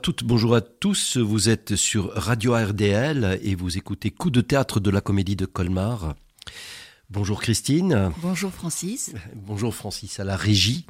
Bonjour 0.00 0.08
à 0.08 0.14
toutes, 0.14 0.24
bonjour 0.24 0.54
à 0.54 0.60
tous. 0.62 1.16
Vous 1.18 1.50
êtes 1.50 1.76
sur 1.76 2.10
Radio 2.14 2.54
RDL 2.54 3.38
et 3.42 3.54
vous 3.54 3.76
écoutez 3.76 4.10
Coup 4.10 4.30
de 4.30 4.40
théâtre 4.40 4.80
de 4.80 4.88
la 4.88 5.02
comédie 5.02 5.36
de 5.36 5.44
Colmar. 5.44 6.14
Bonjour 7.10 7.42
Christine. 7.42 8.10
Bonjour 8.22 8.50
Francis. 8.50 9.12
Bonjour 9.34 9.74
Francis 9.74 10.18
à 10.18 10.24
la 10.24 10.36
régie. 10.36 10.86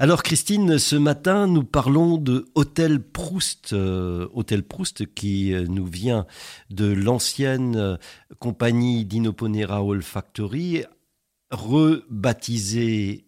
Alors 0.00 0.24
Christine, 0.24 0.80
ce 0.80 0.96
matin 0.96 1.46
nous 1.46 1.62
parlons 1.62 2.16
de 2.16 2.48
Hôtel 2.56 3.00
Proust, 3.00 3.74
euh, 3.74 4.26
Hôtel 4.32 4.64
Proust 4.64 5.14
qui 5.14 5.52
euh, 5.52 5.66
nous 5.68 5.86
vient 5.86 6.26
de 6.70 6.86
l'ancienne 6.86 7.76
euh, 7.76 7.96
compagnie 8.40 9.04
d'Inoponera 9.04 9.84
Olfactory, 9.84 10.82
rebaptisée 11.52 13.24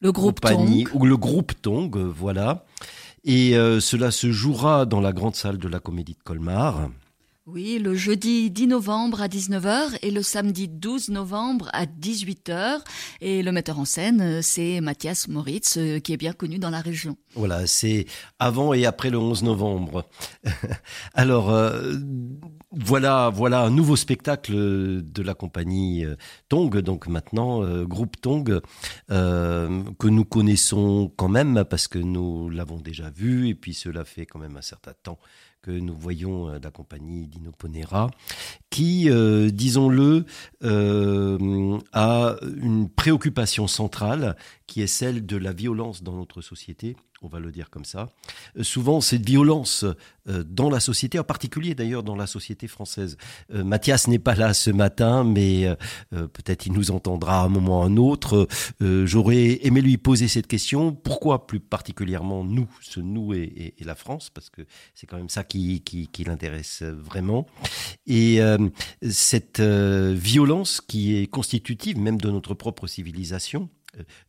le 0.00 0.12
groupe 0.12 0.40
compagnie, 0.40 0.84
Tong. 0.84 1.02
ou 1.02 1.04
le 1.04 1.18
groupe 1.18 1.52
Tong, 1.60 1.94
voilà. 1.94 2.64
Et 3.24 3.56
euh, 3.56 3.80
cela 3.80 4.10
se 4.10 4.30
jouera 4.30 4.84
dans 4.84 5.00
la 5.00 5.12
grande 5.12 5.34
salle 5.34 5.58
de 5.58 5.68
la 5.68 5.80
Comédie 5.80 6.12
de 6.12 6.22
Colmar. 6.22 6.90
Oui, 7.46 7.78
le 7.78 7.94
jeudi 7.94 8.50
10 8.50 8.68
novembre 8.68 9.20
à 9.20 9.28
19h 9.28 9.98
et 10.00 10.10
le 10.10 10.22
samedi 10.22 10.66
12 10.66 11.10
novembre 11.10 11.68
à 11.74 11.84
18h. 11.84 12.80
Et 13.20 13.42
le 13.42 13.52
metteur 13.52 13.78
en 13.78 13.84
scène, 13.84 14.22
euh, 14.22 14.40
c'est 14.40 14.80
Mathias 14.80 15.28
Moritz, 15.28 15.76
euh, 15.76 15.98
qui 15.98 16.14
est 16.14 16.16
bien 16.16 16.32
connu 16.32 16.58
dans 16.58 16.70
la 16.70 16.80
région. 16.80 17.18
Voilà, 17.34 17.66
c'est 17.66 18.06
avant 18.38 18.72
et 18.72 18.86
après 18.86 19.10
le 19.10 19.18
11 19.18 19.42
novembre. 19.42 20.08
Alors, 21.12 21.50
euh, 21.50 21.92
voilà, 22.70 23.28
voilà 23.28 23.60
un 23.60 23.70
nouveau 23.70 23.96
spectacle 23.96 24.54
de 24.54 25.22
la 25.22 25.34
compagnie 25.34 26.06
Tong, 26.48 26.74
donc 26.78 27.08
maintenant 27.08 27.62
groupe 27.84 28.20
Tong, 28.20 28.60
que 29.08 30.08
nous 30.08 30.24
connaissons 30.24 31.12
quand 31.16 31.28
même 31.28 31.64
parce 31.68 31.88
que 31.88 31.98
nous 31.98 32.48
l'avons 32.48 32.80
déjà 32.80 33.10
vu 33.10 33.48
et 33.48 33.54
puis 33.54 33.74
cela 33.74 34.04
fait 34.04 34.26
quand 34.26 34.38
même 34.38 34.56
un 34.56 34.62
certain 34.62 34.94
temps 35.02 35.18
que 35.64 35.70
nous 35.70 35.96
voyons 35.96 36.50
euh, 36.50 36.58
la 36.62 36.70
compagnie 36.70 37.26
d'Inoponera, 37.26 38.10
qui, 38.68 39.08
euh, 39.08 39.48
disons-le, 39.50 40.26
euh, 40.62 41.78
a 41.94 42.36
une 42.60 42.90
préoccupation 42.90 43.66
centrale 43.66 44.36
qui 44.66 44.82
est 44.82 44.86
celle 44.86 45.24
de 45.24 45.38
la 45.38 45.54
violence 45.54 46.02
dans 46.02 46.16
notre 46.16 46.42
société, 46.42 46.96
on 47.24 47.28
va 47.28 47.40
le 47.40 47.50
dire 47.50 47.70
comme 47.70 47.84
ça. 47.84 48.10
Euh, 48.58 48.62
souvent, 48.62 49.00
cette 49.00 49.26
violence 49.26 49.84
euh, 50.28 50.44
dans 50.46 50.68
la 50.68 50.80
société, 50.80 51.18
en 51.18 51.24
particulier 51.24 51.74
d'ailleurs 51.74 52.02
dans 52.02 52.16
la 52.16 52.26
société 52.26 52.68
française. 52.68 53.16
Euh, 53.52 53.64
Mathias 53.64 54.08
n'est 54.08 54.18
pas 54.18 54.34
là 54.34 54.52
ce 54.54 54.70
matin, 54.70 55.24
mais 55.24 55.66
peut-être 56.10 56.66
il 56.66 56.72
nous 56.72 56.90
entendra 56.90 57.40
à 57.40 57.44
un 57.44 57.48
moment 57.48 57.80
ou 57.80 57.82
à 57.82 57.86
un 57.86 57.96
autre. 57.96 58.46
J'aurais 58.80 59.60
aimé 59.66 59.80
lui 59.80 59.96
poser 59.96 60.28
cette 60.28 60.46
question. 60.46 60.92
Pourquoi 60.92 61.46
plus 61.46 61.60
particulièrement 61.60 62.44
nous, 62.44 62.68
ce 62.80 63.00
nous 63.00 63.32
et, 63.32 63.74
la 63.80 63.94
France, 63.94 64.30
parce 64.30 64.50
que 64.50 64.62
c'est 64.94 65.06
quand 65.06 65.16
même 65.16 65.28
ça 65.28 65.44
qui, 65.44 65.82
l'intéresse 66.26 66.82
vraiment. 66.82 67.46
Et 68.06 68.40
cette 69.08 69.60
violence 69.60 70.80
qui 70.80 71.16
est 71.16 71.26
constitutive 71.26 71.98
même 71.98 72.20
de 72.20 72.30
notre 72.30 72.54
propre 72.54 72.86
civilisation, 72.86 73.68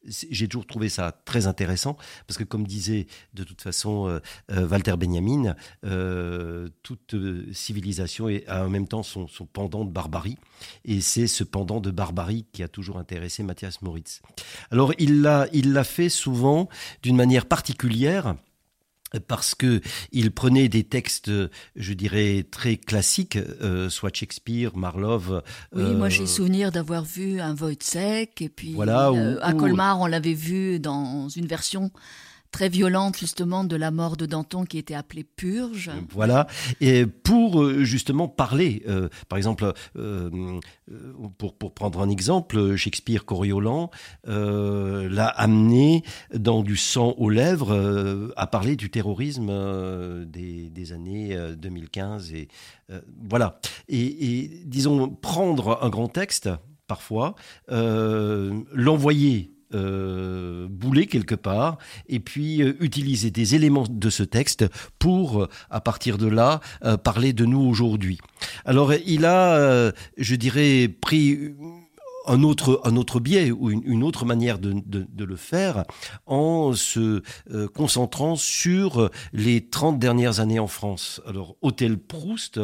j'ai 0.05 0.47
toujours 0.47 0.67
trouvé 0.67 0.89
ça 0.89 1.11
très 1.25 1.47
intéressant 1.47 1.97
parce 2.27 2.37
que 2.37 2.43
comme 2.43 2.65
disait 2.67 3.07
de 3.33 3.43
toute 3.43 3.61
façon 3.61 4.07
euh, 4.07 4.19
euh, 4.51 4.67
Walter 4.67 4.95
Benjamin, 4.97 5.55
euh, 5.85 6.69
toute 6.83 7.13
euh, 7.13 7.45
civilisation 7.53 8.27
a 8.47 8.65
en 8.65 8.69
même 8.69 8.87
temps 8.87 9.03
son, 9.03 9.27
son 9.27 9.45
pendant 9.45 9.85
de 9.85 9.91
barbarie 9.91 10.37
et 10.83 11.01
c'est 11.01 11.27
ce 11.27 11.43
pendant 11.43 11.79
de 11.79 11.91
barbarie 11.91 12.45
qui 12.51 12.63
a 12.63 12.67
toujours 12.67 12.97
intéressé 12.97 13.43
Matthias 13.43 13.81
Moritz. 13.81 14.21
Alors 14.71 14.93
il 14.99 15.21
l'a 15.21 15.47
il 15.53 15.73
l'a 15.73 15.83
fait 15.83 16.09
souvent 16.09 16.69
d'une 17.01 17.15
manière 17.15 17.45
particulière 17.45 18.35
parce 19.27 19.55
que 19.55 19.81
il 20.11 20.31
prenait 20.31 20.67
des 20.67 20.83
textes, 20.83 21.31
je 21.75 21.93
dirais, 21.93 22.45
très 22.49 22.75
classiques, 22.77 23.37
euh, 23.37 23.89
soit 23.89 24.13
Shakespeare, 24.15 24.75
Marlowe. 24.75 25.41
Oui, 25.73 25.83
euh, 25.83 25.93
moi 25.97 26.09
j'ai 26.09 26.25
souvenir 26.27 26.71
d'avoir 26.71 27.03
vu 27.05 27.39
un 27.39 27.55
Wojciech 27.55 28.41
et 28.41 28.49
puis 28.49 28.73
Voilà, 28.73 29.11
ou- 29.11 29.17
euh, 29.17 29.37
à 29.41 29.53
Colmar 29.53 29.99
on 30.01 30.05
l'avait 30.07 30.33
vu 30.33 30.79
dans 30.79 31.29
une 31.29 31.45
version 31.47 31.91
très 32.51 32.69
violente 32.69 33.17
justement 33.17 33.63
de 33.63 33.75
la 33.75 33.91
mort 33.91 34.17
de 34.17 34.25
Danton 34.25 34.65
qui 34.65 34.77
était 34.77 34.93
appelée 34.93 35.23
Purge. 35.23 35.91
Voilà, 36.11 36.47
et 36.81 37.05
pour 37.05 37.61
euh, 37.61 37.83
justement 37.83 38.27
parler, 38.27 38.83
euh, 38.87 39.09
par 39.29 39.37
exemple, 39.37 39.73
euh, 39.97 40.29
euh, 40.91 41.13
pour, 41.37 41.55
pour 41.55 41.73
prendre 41.73 42.01
un 42.01 42.09
exemple, 42.09 42.75
Shakespeare 42.75 43.25
Coriolan 43.25 43.89
euh, 44.27 45.09
l'a 45.09 45.27
amené 45.27 46.03
dans 46.33 46.61
du 46.61 46.77
sang 46.77 47.13
aux 47.17 47.29
lèvres 47.29 47.73
euh, 47.73 48.33
à 48.37 48.47
parler 48.47 48.75
du 48.75 48.89
terrorisme 48.89 49.49
euh, 49.49 50.25
des, 50.25 50.91
années 50.91 51.35
euh, 51.35 51.55
2015 51.55 52.33
et 52.33 52.47
euh, 52.91 53.01
voilà. 53.27 53.59
Et, 53.89 54.61
disons 54.65 55.09
prendre 55.09 55.79
un 55.81 55.89
grand 55.89 56.07
texte 56.07 56.49
parfois, 56.87 57.33
euh, 57.71 58.61
l'envoyer 58.71 59.54
euh, 59.73 60.67
bouler 60.69 61.07
quelque 61.07 61.33
part 61.33 61.79
et 62.07 62.19
puis 62.19 62.61
euh, 62.61 62.75
utiliser 62.81 63.31
des 63.31 63.55
éléments 63.55 63.85
de 63.89 64.09
ce 64.11 64.21
texte 64.21 64.63
pour, 64.99 65.41
euh, 65.41 65.49
à 65.71 65.81
partir 65.81 66.19
de 66.19 66.27
là, 66.27 66.59
parler 67.03 67.33
de 67.33 67.45
nous 67.45 67.61
aujourd'hui. 67.61 68.19
Alors, 68.63 68.93
il 68.93 69.25
a, 69.25 69.91
je 70.17 70.35
dirais, 70.35 70.87
pris 70.87 71.55
un 72.27 72.43
autre, 72.43 72.79
un 72.83 72.95
autre 72.95 73.19
biais 73.19 73.49
ou 73.49 73.71
une, 73.71 74.03
autre 74.03 74.23
manière 74.25 74.59
de, 74.59 74.83
le 75.17 75.35
faire 75.35 75.83
en 76.27 76.73
se 76.73 77.23
concentrant 77.73 78.35
sur 78.35 79.09
les 79.33 79.67
30 79.67 79.97
dernières 79.97 80.39
années 80.39 80.59
en 80.59 80.67
France. 80.67 81.21
Alors, 81.25 81.55
Hôtel 81.61 81.97
Proust, 81.97 82.59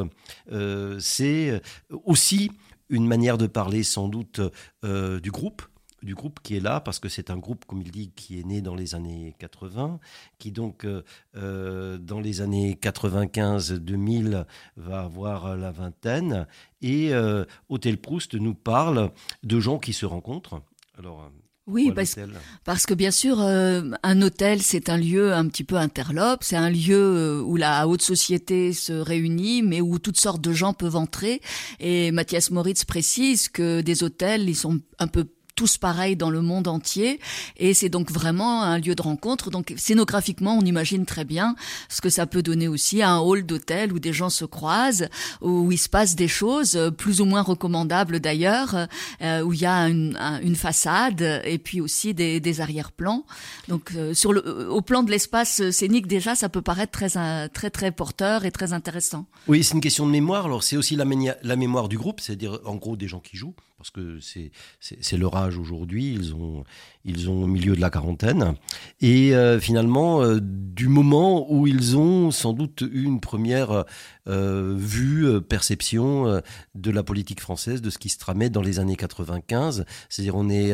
c'est 0.99 1.61
aussi 2.05 2.51
une 2.89 3.07
manière 3.07 3.37
de 3.37 3.47
parler 3.47 3.83
sans 3.83 4.07
doute 4.07 4.41
du 4.83 5.31
groupe, 5.31 5.63
du 6.03 6.15
groupe 6.15 6.39
qui 6.41 6.55
est 6.57 6.59
là 6.59 6.79
parce 6.79 6.99
que 6.99 7.09
c'est 7.09 7.29
un 7.29 7.37
groupe, 7.37 7.65
comme 7.65 7.81
il 7.81 7.91
dit, 7.91 8.11
qui 8.15 8.39
est 8.39 8.43
né 8.43 8.61
dans 8.61 8.75
les 8.75 8.95
années 8.95 9.35
80, 9.39 9.99
qui 10.39 10.51
donc 10.51 10.85
euh, 10.85 11.03
euh, 11.37 11.97
dans 11.97 12.19
les 12.19 12.41
années 12.41 12.77
95-2000 12.81 14.45
va 14.77 15.01
avoir 15.01 15.55
la 15.55 15.71
vingtaine. 15.71 16.47
Et 16.81 17.13
euh, 17.13 17.45
Hôtel 17.69 17.97
Proust 17.97 18.35
nous 18.35 18.55
parle 18.55 19.11
de 19.43 19.59
gens 19.59 19.79
qui 19.79 19.93
se 19.93 20.05
rencontrent. 20.05 20.61
Alors, 20.97 21.31
Oui, 21.67 21.91
parce, 21.95 22.15
parce 22.63 22.85
que 22.85 22.93
bien 22.93 23.11
sûr, 23.11 23.39
euh, 23.39 23.91
un 24.03 24.21
hôtel, 24.21 24.61
c'est 24.61 24.89
un 24.89 24.97
lieu 24.97 25.33
un 25.33 25.47
petit 25.47 25.63
peu 25.63 25.75
interlope, 25.75 26.43
c'est 26.43 26.55
un 26.55 26.69
lieu 26.69 27.41
où 27.43 27.55
la 27.55 27.87
haute 27.87 28.01
société 28.01 28.73
se 28.73 28.93
réunit, 28.93 29.61
mais 29.61 29.81
où 29.81 29.99
toutes 29.99 30.19
sortes 30.19 30.41
de 30.41 30.53
gens 30.53 30.73
peuvent 30.73 30.95
entrer. 30.95 31.41
Et 31.79 32.11
Mathias 32.11 32.49
Moritz 32.49 32.83
précise 32.85 33.47
que 33.47 33.81
des 33.81 34.03
hôtels, 34.03 34.49
ils 34.49 34.55
sont 34.55 34.79
un 34.99 35.07
peu 35.07 35.27
tous 35.55 35.77
pareils 35.77 36.15
dans 36.15 36.29
le 36.29 36.41
monde 36.41 36.67
entier. 36.67 37.19
Et 37.57 37.73
c'est 37.73 37.89
donc 37.89 38.11
vraiment 38.11 38.63
un 38.63 38.79
lieu 38.79 38.95
de 38.95 39.01
rencontre. 39.01 39.49
Donc 39.51 39.73
scénographiquement 39.77 40.57
on 40.57 40.61
imagine 40.65 41.05
très 41.05 41.25
bien 41.25 41.55
ce 41.89 42.01
que 42.01 42.09
ça 42.09 42.25
peut 42.25 42.41
donner 42.43 42.67
aussi 42.67 43.01
à 43.01 43.09
un 43.11 43.19
hall 43.19 43.45
d'hôtel 43.45 43.93
où 43.93 43.99
des 43.99 44.13
gens 44.13 44.29
se 44.29 44.45
croisent 44.45 45.07
où 45.41 45.71
il 45.71 45.77
se 45.77 45.89
passe 45.89 46.15
des 46.15 46.27
choses 46.27 46.91
plus 46.97 47.21
ou 47.21 47.25
moins 47.25 47.41
recommandables 47.41 48.19
d'ailleurs 48.19 48.87
euh, 49.21 49.41
où 49.41 49.53
il 49.53 49.61
y 49.61 49.65
a 49.65 49.87
une, 49.89 50.15
un- 50.19 50.39
une 50.41 50.55
façade 50.55 51.41
et 51.45 51.57
puis 51.57 51.81
aussi 51.81 52.13
des, 52.13 52.61
arrière-plans. 52.61 53.25
Donc 53.67 53.91
euh, 53.95 54.13
euh, 54.25 54.67
au 54.69 54.81
plan 54.81 55.03
de 55.03 55.11
l'espace 55.11 55.69
scénique 55.71 56.07
déjà 56.07 56.35
ça 56.35 56.49
peut 56.49 56.61
paraître 56.61 56.91
très 56.91 57.49
très 57.49 57.69
très 57.69 57.91
porteur 57.91 58.45
et 58.45 58.51
très 58.51 58.73
intéressant. 58.73 59.25
Oui, 59.47 59.63
c'est 59.63 59.73
une 59.73 59.81
question 59.81 60.05
de 60.05 60.11
mémoire. 60.11 60.45
Alors, 60.45 60.63
c'est 60.63 60.77
aussi 60.77 60.95
la, 60.95 61.05
la 61.43 61.55
mémoire 61.55 61.87
du 61.89 61.97
groupe, 61.97 62.19
c'est-à-dire, 62.19 62.59
en 62.65 62.75
gros, 62.75 62.95
des 62.95 63.07
gens 63.07 63.19
qui 63.19 63.37
jouent, 63.37 63.55
parce 63.81 63.89
que 63.89 64.19
c'est, 64.19 65.17
âge 65.35 65.57
aujourd'hui. 65.57 66.13
Ils 66.13 66.35
ont, 66.35 66.63
ils 67.05 67.29
ont 67.29 67.43
au 67.43 67.47
milieu 67.47 67.75
de 67.75 67.81
la 67.81 67.89
quarantaine. 67.89 68.55
Et 69.01 69.35
euh, 69.35 69.59
finalement, 69.59 70.21
euh, 70.21 70.39
du 70.41 70.87
moment 70.87 71.51
où 71.51 71.67
ils 71.67 71.97
ont 71.97 72.31
sans 72.31 72.53
doute 72.53 72.81
eu 72.81 73.03
une 73.03 73.19
première 73.19 73.85
euh, 74.27 74.75
vue, 74.77 75.41
perception 75.41 76.41
de 76.75 76.91
la 76.91 77.03
politique 77.03 77.39
française, 77.41 77.81
de 77.81 77.89
ce 77.89 77.97
qui 77.97 78.09
se 78.09 78.17
tramait 78.19 78.49
dans 78.49 78.61
les 78.61 78.79
années 78.79 78.95
95. 78.95 79.85
C'est-à-dire, 80.09 80.35
on 80.35 80.49
est 80.49 80.73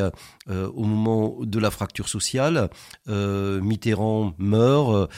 au 0.50 0.84
moment 0.84 1.38
de 1.42 1.60
la 1.60 1.72
fracture 1.72 2.10
sociale. 2.10 2.70
Mitterrand 3.08 4.34
meurt. 4.38 5.10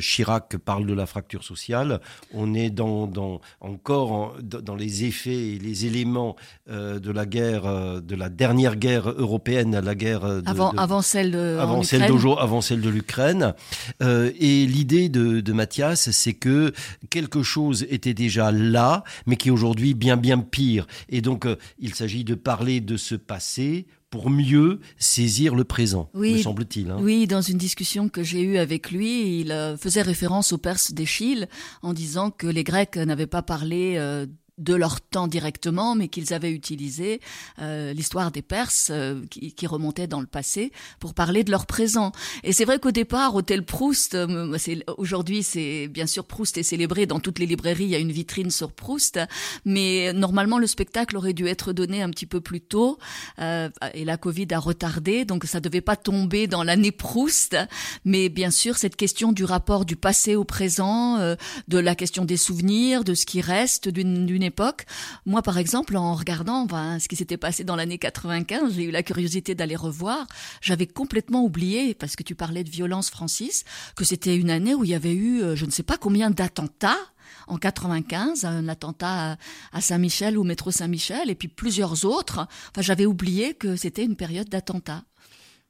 Chirac 0.00 0.56
parle 0.58 0.86
de 0.86 0.94
la 0.94 1.06
fracture 1.06 1.44
sociale. 1.44 2.00
On 2.32 2.54
est 2.54 2.70
dans, 2.70 3.06
dans 3.06 3.40
encore 3.60 4.12
en- 4.12 4.32
dans 4.42 4.74
les 4.74 5.04
effets 5.04 5.48
et 5.54 5.58
les 5.58 5.86
éléments 5.86 6.36
de 6.68 7.10
la 7.10 7.26
guerre, 7.26 8.02
de 8.02 8.14
la 8.14 8.28
dernière 8.28 8.76
guerre 8.76 9.10
européenne, 9.10 9.78
la 9.78 9.94
guerre 9.98 10.20
de, 10.20 10.42
avant 10.48 10.72
de- 10.72 10.78
avant 10.78 11.02
celle 11.02 11.32
de 11.32 11.58
en 11.58 11.62
avant 11.62 11.82
celle 11.82 11.98
Ukraine. 12.00 12.12
d'aujourd'hui, 12.14 12.42
avant 12.42 12.60
celle 12.62 12.80
de 12.80 12.88
l'Ukraine. 12.88 13.54
Euh, 14.02 14.30
et 14.40 14.64
l'idée 14.64 15.10
de, 15.10 15.40
de 15.40 15.52
Mathias, 15.52 16.10
c'est 16.12 16.32
que 16.32 16.72
quelque 17.10 17.42
chose 17.42 17.86
était 17.90 18.14
déjà 18.14 18.50
là, 18.50 19.04
mais 19.26 19.36
qui 19.36 19.48
est 19.48 19.52
aujourd'hui 19.52 19.92
bien 19.92 20.16
bien 20.16 20.38
pire. 20.38 20.86
Et 21.10 21.20
donc, 21.20 21.44
euh, 21.44 21.56
il 21.78 21.94
s'agit 21.94 22.24
de 22.24 22.34
parler 22.34 22.80
de 22.80 22.96
ce 22.96 23.14
passé 23.16 23.86
pour 24.10 24.30
mieux 24.30 24.80
saisir 24.96 25.54
le 25.54 25.64
présent, 25.64 26.08
oui, 26.14 26.32
me 26.32 26.38
semble-t-il. 26.38 26.90
Hein. 26.90 26.96
Oui, 26.98 27.26
dans 27.26 27.42
une 27.42 27.58
discussion 27.58 28.08
que 28.08 28.22
j'ai 28.22 28.40
eue 28.40 28.56
avec 28.56 28.90
lui, 28.90 29.40
il 29.40 29.52
euh, 29.52 29.76
faisait 29.76 30.00
référence 30.00 30.54
aux 30.54 30.56
Perses 30.56 30.92
d'Échille 30.94 31.46
en 31.82 31.92
disant 31.92 32.30
que 32.30 32.46
les 32.46 32.64
Grecs 32.64 32.96
n'avaient 32.96 33.26
pas 33.26 33.42
parlé 33.42 33.96
euh, 33.98 34.24
de 34.58 34.74
leur 34.74 35.00
temps 35.00 35.28
directement, 35.28 35.94
mais 35.94 36.08
qu'ils 36.08 36.34
avaient 36.34 36.52
utilisé 36.52 37.20
euh, 37.60 37.92
l'histoire 37.92 38.30
des 38.30 38.42
Perses 38.42 38.88
euh, 38.90 39.22
qui, 39.30 39.52
qui, 39.52 39.66
remontait 39.66 40.06
dans 40.06 40.20
le 40.20 40.26
passé 40.26 40.72
pour 40.98 41.14
parler 41.14 41.44
de 41.44 41.50
leur 41.50 41.66
présent. 41.66 42.12
Et 42.42 42.52
c'est 42.52 42.64
vrai 42.64 42.78
qu'au 42.78 42.90
départ, 42.90 43.34
Hôtel 43.34 43.64
Proust, 43.64 44.14
euh, 44.14 44.56
aujourd'hui 44.96 45.42
c'est 45.42 45.88
bien 45.88 46.06
sûr 46.06 46.24
Proust 46.24 46.58
est 46.58 46.62
célébré 46.62 47.06
dans 47.06 47.20
toutes 47.20 47.38
les 47.38 47.46
librairies, 47.46 47.84
il 47.84 47.90
y 47.90 47.94
a 47.94 47.98
une 47.98 48.12
vitrine 48.12 48.50
sur 48.50 48.72
Proust, 48.72 49.20
mais 49.64 50.12
normalement 50.12 50.58
le 50.58 50.66
spectacle 50.66 51.16
aurait 51.16 51.32
dû 51.32 51.46
être 51.46 51.72
donné 51.72 52.02
un 52.02 52.10
petit 52.10 52.26
peu 52.26 52.40
plus 52.40 52.60
tôt, 52.60 52.98
euh, 53.38 53.68
et 53.94 54.04
la 54.04 54.16
Covid 54.16 54.48
a 54.52 54.58
retardé, 54.58 55.24
donc 55.24 55.44
ça 55.44 55.60
devait 55.60 55.80
pas 55.80 55.96
tomber 55.96 56.46
dans 56.46 56.62
l'année 56.62 56.92
Proust, 56.92 57.56
mais 58.04 58.28
bien 58.28 58.50
sûr 58.50 58.76
cette 58.76 58.96
question 58.96 59.32
du 59.32 59.44
rapport 59.44 59.84
du 59.84 59.96
passé 59.96 60.36
au 60.36 60.44
présent, 60.44 61.18
euh, 61.18 61.36
de 61.68 61.78
la 61.78 61.94
question 61.94 62.24
des 62.24 62.36
souvenirs, 62.36 63.04
de 63.04 63.14
ce 63.14 63.26
qui 63.26 63.40
reste 63.40 63.88
d'une 63.88 64.24
époque. 64.48 64.84
Moi, 65.24 65.42
par 65.42 65.58
exemple, 65.58 65.96
en 65.96 66.14
regardant 66.14 66.66
ce 66.98 67.06
qui 67.06 67.16
s'était 67.16 67.36
passé 67.36 67.62
dans 67.62 67.76
l'année 67.76 67.98
95, 67.98 68.74
j'ai 68.74 68.84
eu 68.84 68.90
la 68.90 69.02
curiosité 69.02 69.54
d'aller 69.54 69.76
revoir. 69.76 70.26
J'avais 70.60 70.86
complètement 70.86 71.42
oublié, 71.44 71.94
parce 71.94 72.16
que 72.16 72.22
tu 72.22 72.34
parlais 72.34 72.64
de 72.64 72.70
violence, 72.70 73.10
Francis, 73.10 73.64
que 73.94 74.04
c'était 74.04 74.36
une 74.36 74.50
année 74.50 74.74
où 74.74 74.84
il 74.84 74.90
y 74.90 74.94
avait 74.94 75.14
eu, 75.14 75.42
euh, 75.42 75.54
je 75.54 75.64
ne 75.64 75.70
sais 75.70 75.84
pas 75.84 75.96
combien 75.96 76.30
d'attentats 76.30 76.98
en 77.46 77.56
95, 77.56 78.44
un 78.44 78.68
attentat 78.68 79.38
à 79.72 79.80
Saint-Michel 79.80 80.36
au 80.36 80.44
métro 80.44 80.70
Saint-Michel, 80.70 81.30
et 81.30 81.34
puis 81.34 81.48
plusieurs 81.48 82.04
autres. 82.04 82.46
Enfin, 82.70 82.82
j'avais 82.82 83.06
oublié 83.06 83.54
que 83.54 83.76
c'était 83.76 84.04
une 84.04 84.16
période 84.16 84.48
d'attentats. 84.48 85.04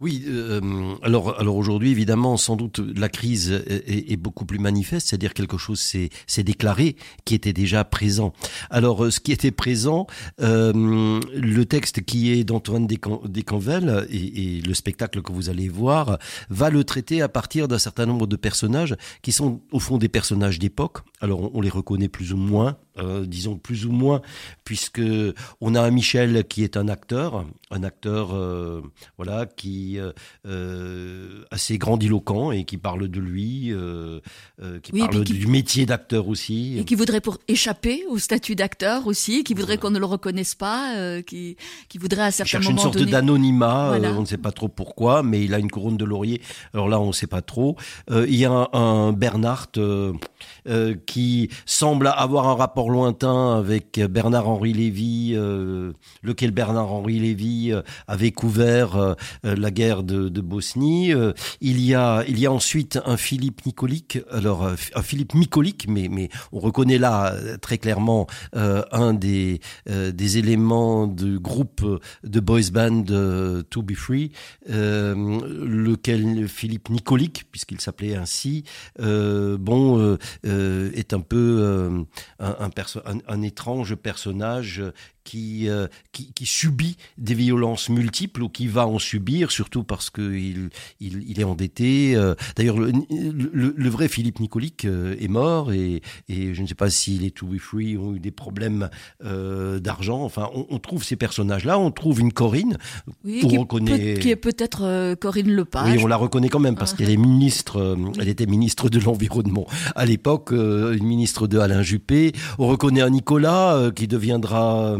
Oui, 0.00 0.22
euh, 0.28 0.94
alors, 1.02 1.40
alors 1.40 1.56
aujourd'hui, 1.56 1.90
évidemment, 1.90 2.36
sans 2.36 2.54
doute, 2.54 2.78
la 2.78 3.08
crise 3.08 3.50
est, 3.66 4.16
beaucoup 4.16 4.44
plus 4.44 4.60
manifeste, 4.60 5.08
c'est-à-dire 5.08 5.34
quelque 5.34 5.58
chose 5.58 5.80
s'est 5.80 6.44
déclaré 6.44 6.94
qui 7.24 7.34
était 7.34 7.52
déjà 7.52 7.82
présent. 7.82 8.32
Alors, 8.70 9.06
euh, 9.06 9.10
ce 9.10 9.18
qui 9.18 9.32
était 9.32 9.50
présent, 9.50 10.06
euh, 10.40 11.20
le 11.34 11.64
texte 11.64 12.04
qui 12.04 12.30
est 12.30 12.44
d'Antoine 12.44 12.86
Descanvel 12.86 14.06
et, 14.08 14.60
le 14.64 14.74
spectacle 14.74 15.20
que 15.20 15.32
vous 15.32 15.50
allez 15.50 15.68
voir 15.68 16.18
va 16.48 16.70
le 16.70 16.84
traiter 16.84 17.20
à 17.20 17.28
partir 17.28 17.66
d'un 17.66 17.80
certain 17.80 18.06
nombre 18.06 18.28
de 18.28 18.36
personnages 18.36 18.94
qui 19.22 19.32
sont 19.32 19.62
au 19.72 19.80
fond 19.80 19.98
des 19.98 20.08
personnages 20.08 20.60
d'époque. 20.60 20.98
Alors, 21.20 21.52
on 21.56 21.60
les 21.60 21.70
reconnaît 21.70 22.08
plus 22.08 22.32
ou 22.32 22.36
moins, 22.36 22.76
euh, 22.98 23.24
disons 23.26 23.56
plus 23.56 23.86
ou 23.86 23.92
moins, 23.92 24.22
puisque 24.64 25.02
on 25.60 25.74
a 25.74 25.80
un 25.80 25.90
Michel 25.90 26.44
qui 26.44 26.64
est 26.64 26.76
un 26.76 26.88
acteur, 26.88 27.44
un 27.70 27.82
acteur 27.82 28.34
euh, 28.34 28.82
voilà 29.16 29.46
qui 29.46 29.98
euh, 30.46 31.44
assez 31.50 31.78
grandiloquent 31.78 32.50
et 32.52 32.64
qui 32.64 32.76
parle 32.76 33.08
de 33.08 33.20
lui, 33.20 33.72
qui 34.82 34.92
parle 34.92 35.24
du 35.24 35.46
métier 35.46 35.86
d'acteur 35.86 36.28
aussi, 36.28 36.78
et 36.78 36.84
qui 36.84 36.94
voudrait 36.94 37.20
pour 37.20 37.38
échapper 37.48 38.04
au 38.08 38.18
statut 38.18 38.54
d'acteur 38.54 39.06
aussi, 39.06 39.44
qui 39.44 39.54
voudrait 39.54 39.78
qu'on 39.78 39.90
ne 39.90 39.98
le 39.98 40.06
reconnaisse 40.06 40.54
pas, 40.54 41.22
qui 41.22 41.56
qui 41.88 41.98
voudrait 41.98 42.24
à 42.24 42.30
certains 42.30 42.58
moments 42.58 42.70
une 42.70 42.78
sorte 42.78 43.02
d'anonymat, 43.02 43.98
on 44.16 44.20
ne 44.20 44.26
sait 44.26 44.38
pas 44.38 44.52
trop 44.52 44.68
pourquoi, 44.68 45.22
mais 45.22 45.44
il 45.44 45.54
a 45.54 45.58
une 45.58 45.70
couronne 45.70 45.96
de 45.96 46.04
laurier. 46.04 46.42
Alors 46.74 46.88
là, 46.88 47.00
on 47.00 47.08
ne 47.08 47.12
sait 47.12 47.26
pas 47.26 47.42
trop. 47.42 47.76
il 48.10 48.34
y 48.34 48.44
a 48.44 48.50
un, 48.50 48.68
un 48.72 49.12
Bernard 49.12 49.68
qui 51.06 51.50
semble 51.64 52.08
avoir 52.08 52.48
un 52.48 52.54
rapport 52.54 52.87
lointain 52.88 53.56
avec 53.56 54.00
Bernard-Henri 54.00 54.72
Lévy, 54.72 55.32
euh, 55.34 55.92
lequel 56.22 56.50
Bernard-Henri 56.50 57.18
Lévy 57.18 57.72
euh, 57.72 57.82
avait 58.06 58.32
couvert 58.32 58.96
euh, 58.96 59.14
la 59.42 59.70
guerre 59.70 60.02
de, 60.02 60.28
Bosnie. 60.38 61.12
il 61.60 61.80
y 61.80 61.94
a, 61.94 62.24
il 62.28 62.38
y 62.38 62.46
a 62.46 62.52
ensuite 62.52 62.98
un 63.04 63.16
Philippe 63.16 63.66
Nicolic, 63.66 64.20
alors 64.30 64.72
un 64.94 65.02
Philippe 65.02 65.34
Micolic, 65.34 65.86
mais 65.88 66.08
mais 66.08 66.28
on 66.52 66.60
reconnaît 66.60 66.96
là 66.96 67.34
très 67.60 67.76
clairement 67.76 68.26
un 68.54 69.12
des 69.12 69.60
des 69.86 70.38
éléments 70.38 71.06
du 71.08 71.40
groupe 71.40 71.84
de 72.22 72.40
boys 72.40 72.70
band 72.72 73.04
To 73.68 73.82
Be 73.82 73.94
Free, 73.94 74.30
lequel 74.68 76.46
Philippe 76.46 76.88
Nicolic, 76.88 77.44
puisqu'il 77.50 77.80
s'appelait 77.80 78.14
ainsi, 78.14 78.62
bon 78.98 80.16
est 80.44 81.12
un 81.12 81.20
peu 81.20 82.06
un 82.38 82.70
un, 83.28 83.42
étrange 83.42 83.94
personnage 83.94 84.82
qui, 85.28 85.68
euh, 85.68 85.88
qui, 86.12 86.32
qui, 86.32 86.46
subit 86.46 86.96
des 87.18 87.34
violences 87.34 87.90
multiples 87.90 88.42
ou 88.42 88.48
qui 88.48 88.66
va 88.66 88.86
en 88.86 88.98
subir, 88.98 89.50
surtout 89.50 89.84
parce 89.84 90.08
qu'il 90.08 90.70
il, 91.00 91.22
il, 91.28 91.38
est 91.38 91.44
endetté. 91.44 92.16
Euh. 92.16 92.34
D'ailleurs, 92.56 92.78
le, 92.78 92.94
le, 93.52 93.88
vrai 93.90 94.08
Philippe 94.08 94.40
Nicolic 94.40 94.86
euh, 94.86 95.16
est 95.20 95.28
mort 95.28 95.70
et, 95.70 96.00
et, 96.30 96.54
je 96.54 96.62
ne 96.62 96.66
sais 96.66 96.74
pas 96.74 96.88
si 96.88 97.18
les 97.18 97.30
To 97.30 97.44
Be 97.44 97.58
Free 97.58 97.98
ont 97.98 98.14
eu 98.14 98.20
des 98.20 98.30
problèmes 98.30 98.88
d'argent. 99.20 100.22
Enfin, 100.22 100.48
on, 100.54 100.66
on, 100.70 100.78
trouve 100.78 101.04
ces 101.04 101.16
personnages-là. 101.16 101.78
On 101.78 101.90
trouve 101.90 102.20
une 102.20 102.32
Corinne 102.32 102.78
oui, 103.22 103.40
qui, 103.46 103.58
reconnaît... 103.58 104.14
qui 104.14 104.30
est 104.30 104.36
peut-être 104.36 105.14
Corinne 105.16 105.52
Lepage. 105.52 105.96
Oui, 105.96 106.02
on 106.02 106.06
la 106.06 106.16
reconnaît 106.16 106.48
quand 106.48 106.58
même 106.58 106.76
parce 106.76 106.94
ah. 106.94 106.96
qu'elle 106.96 107.10
est 107.10 107.18
ministre. 107.18 107.98
Elle 108.18 108.28
était 108.28 108.46
ministre 108.46 108.88
de 108.88 108.98
l'environnement 108.98 109.66
à 109.94 110.06
l'époque, 110.06 110.52
une 110.52 111.04
ministre 111.04 111.46
de 111.46 111.58
Alain 111.58 111.82
Juppé. 111.82 112.32
On 112.58 112.66
reconnaît 112.66 113.02
un 113.02 113.10
Nicolas 113.10 113.90
qui 113.94 114.08
deviendra 114.08 114.96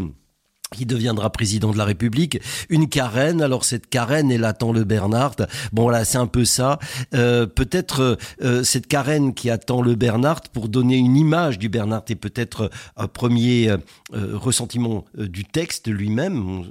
qui 0.73 0.87
deviendra 0.87 1.31
président 1.31 1.71
de 1.71 1.79
la 1.79 1.85
République, 1.85 2.41
une 2.69 2.89
Karen. 2.89 3.43
Alors 3.43 3.65
cette 3.65 3.89
Karen, 3.89 4.31
elle 4.31 4.45
attend 4.45 4.73
le 4.73 4.85
Bernard. 4.85 5.37
Bon 5.73 5.83
voilà, 5.83 6.05
c'est 6.05 6.19
un 6.19 6.27
peu 6.27 6.45
ça. 6.45 6.79
Euh, 7.15 7.47
peut-être 7.47 8.19
euh, 8.43 8.63
cette 8.63 8.87
Karen 8.87 9.35
qui 9.35 9.51
attend 9.51 9.83
le 9.83 9.95
Bernard 9.95 10.43
pour 10.53 10.69
donner 10.69 10.97
une 10.97 11.17
image 11.17 11.59
du 11.59 11.69
Bernard 11.69 12.05
et 12.09 12.17
peut-être 12.17 12.71
un 12.97 13.09
premier 13.09 13.71
euh, 13.71 13.79
ressentiment 14.13 15.05
du 15.17 15.45
texte 15.45 15.89
lui-même 15.89 16.65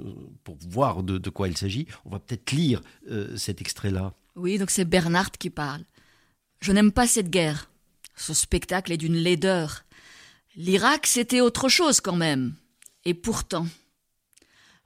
pour 0.44 0.56
voir 0.68 1.02
de, 1.02 1.18
de, 1.18 1.30
quoi 1.30 1.48
il 1.48 1.56
s'agit. 1.56 1.86
On 2.04 2.10
va 2.10 2.18
peut-être 2.18 2.52
lire 2.52 2.80
cet 3.36 3.60
extrait-là. 3.60 4.12
Oui, 4.36 4.58
donc 4.58 4.70
c'est 4.70 4.84
Bernard 4.84 5.32
qui 5.32 5.50
parle. 5.50 5.82
Je 6.60 6.72
n'aime 6.72 6.92
pas 6.92 7.06
cette 7.06 7.30
guerre. 7.30 7.70
Ce 8.16 8.34
spectacle 8.34 8.92
est 8.92 8.96
d'une 8.96 9.16
laideur. 9.16 9.84
L'Irak, 10.56 11.06
c'était 11.06 11.40
autre 11.40 11.68
chose 11.68 12.00
quand 12.00 12.16
même. 12.16 12.54
Et 13.04 13.14
pourtant. 13.14 13.66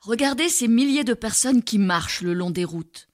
Regardez 0.02 0.49
ces 0.49 0.66
milliers 0.66 1.04
de 1.04 1.14
personnes 1.14 1.62
qui 1.62 1.78
marchent 1.78 2.23
le 2.23 2.35
long 2.35 2.50
des 2.50 2.64
routes. 2.64 3.09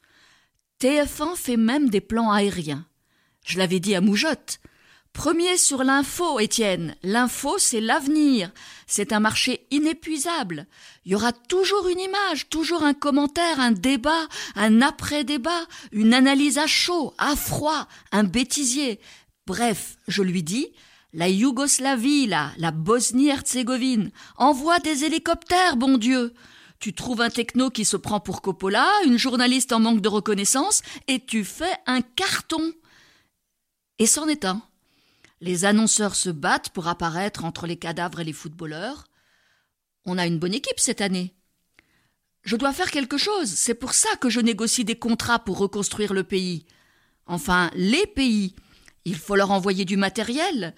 TF1 0.80 1.36
fait 1.36 1.58
même 1.58 1.90
des 1.90 2.00
plans 2.00 2.32
aériens. 2.32 2.86
Je 3.44 3.58
l'avais 3.58 3.78
dit 3.78 3.94
à 3.94 4.00
Moujotte. 4.00 4.58
Premier 5.12 5.58
sur 5.58 5.84
l'info, 5.84 6.40
Étienne. 6.40 6.96
L'info, 7.02 7.58
c'est 7.58 7.82
l'avenir. 7.82 8.52
C'est 8.86 9.12
un 9.12 9.20
marché 9.20 9.66
inépuisable. 9.70 10.66
Il 11.04 11.12
y 11.12 11.14
aura 11.14 11.32
toujours 11.32 11.88
une 11.88 12.00
image, 12.00 12.48
toujours 12.48 12.82
un 12.82 12.94
commentaire, 12.94 13.60
un 13.60 13.72
débat, 13.72 14.26
un 14.54 14.80
après-débat, 14.80 15.66
une 15.92 16.14
analyse 16.14 16.56
à 16.56 16.66
chaud, 16.66 17.12
à 17.18 17.36
froid, 17.36 17.86
un 18.12 18.24
bêtisier. 18.24 18.98
Bref, 19.46 19.96
je 20.06 20.22
lui 20.22 20.42
dis, 20.42 20.68
la 21.12 21.28
Yougoslavie, 21.28 22.28
la 22.28 22.70
Bosnie-Herzégovine, 22.70 24.10
envoie 24.38 24.78
des 24.78 25.04
hélicoptères, 25.04 25.76
bon 25.76 25.98
Dieu. 25.98 26.32
Tu 26.78 26.92
trouves 26.92 27.20
un 27.20 27.30
techno 27.30 27.70
qui 27.70 27.84
se 27.84 27.96
prend 27.96 28.20
pour 28.20 28.40
Coppola, 28.40 28.88
une 29.04 29.18
journaliste 29.18 29.72
en 29.72 29.80
manque 29.80 30.00
de 30.00 30.08
reconnaissance, 30.08 30.82
et 31.08 31.24
tu 31.24 31.44
fais 31.44 31.74
un 31.86 32.02
carton. 32.02 32.72
Et 33.98 34.06
c'en 34.06 34.28
est 34.28 34.44
un. 34.44 34.62
Les 35.40 35.64
annonceurs 35.64 36.14
se 36.14 36.30
battent 36.30 36.70
pour 36.70 36.86
apparaître 36.86 37.44
entre 37.44 37.66
les 37.66 37.76
cadavres 37.76 38.20
et 38.20 38.24
les 38.24 38.32
footballeurs. 38.32 39.04
On 40.04 40.18
a 40.18 40.26
une 40.26 40.38
bonne 40.38 40.54
équipe 40.54 40.78
cette 40.78 41.00
année. 41.00 41.34
Je 42.42 42.56
dois 42.56 42.72
faire 42.72 42.90
quelque 42.90 43.18
chose, 43.18 43.48
c'est 43.48 43.74
pour 43.74 43.92
ça 43.92 44.08
que 44.20 44.30
je 44.30 44.40
négocie 44.40 44.84
des 44.84 44.98
contrats 44.98 45.40
pour 45.40 45.58
reconstruire 45.58 46.14
le 46.14 46.22
pays. 46.24 46.64
Enfin, 47.26 47.70
les 47.74 48.06
pays. 48.06 48.54
Il 49.04 49.16
faut 49.16 49.36
leur 49.36 49.50
envoyer 49.50 49.84
du 49.84 49.96
matériel. 49.96 50.74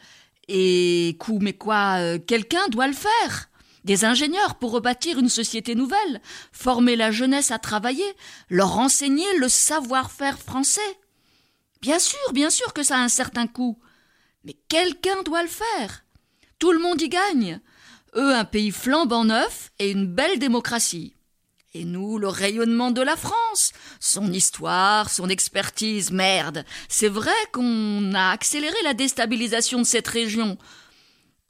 Et 0.48 1.16
coup, 1.20 1.38
mais 1.40 1.52
quoi, 1.52 1.98
euh, 2.00 2.18
quelqu'un 2.18 2.66
doit 2.68 2.88
le 2.88 2.94
faire 2.94 3.49
des 3.84 4.04
ingénieurs 4.04 4.56
pour 4.56 4.72
rebâtir 4.72 5.18
une 5.18 5.28
société 5.28 5.74
nouvelle, 5.74 6.20
former 6.52 6.96
la 6.96 7.10
jeunesse 7.10 7.50
à 7.50 7.58
travailler, 7.58 8.04
leur 8.48 8.78
enseigner 8.78 9.26
le 9.38 9.48
savoir-faire 9.48 10.38
français. 10.38 10.98
Bien 11.80 11.98
sûr, 11.98 12.32
bien 12.32 12.50
sûr 12.50 12.72
que 12.72 12.82
ça 12.82 12.96
a 12.96 13.02
un 13.02 13.08
certain 13.08 13.46
coût. 13.46 13.78
Mais 14.44 14.56
quelqu'un 14.68 15.22
doit 15.22 15.42
le 15.42 15.48
faire. 15.48 16.04
Tout 16.58 16.72
le 16.72 16.78
monde 16.78 17.00
y 17.00 17.08
gagne. 17.08 17.60
Eux, 18.16 18.34
un 18.34 18.44
pays 18.44 18.70
flambant 18.70 19.24
neuf 19.24 19.70
et 19.78 19.90
une 19.90 20.06
belle 20.06 20.38
démocratie. 20.38 21.14
Et 21.72 21.84
nous, 21.84 22.18
le 22.18 22.26
rayonnement 22.26 22.90
de 22.90 23.00
la 23.00 23.16
France, 23.16 23.72
son 24.00 24.32
histoire, 24.32 25.08
son 25.08 25.28
expertise, 25.28 26.10
merde. 26.10 26.64
C'est 26.88 27.08
vrai 27.08 27.30
qu'on 27.52 28.12
a 28.12 28.30
accéléré 28.30 28.74
la 28.82 28.92
déstabilisation 28.92 29.78
de 29.78 29.84
cette 29.84 30.08
région 30.08 30.58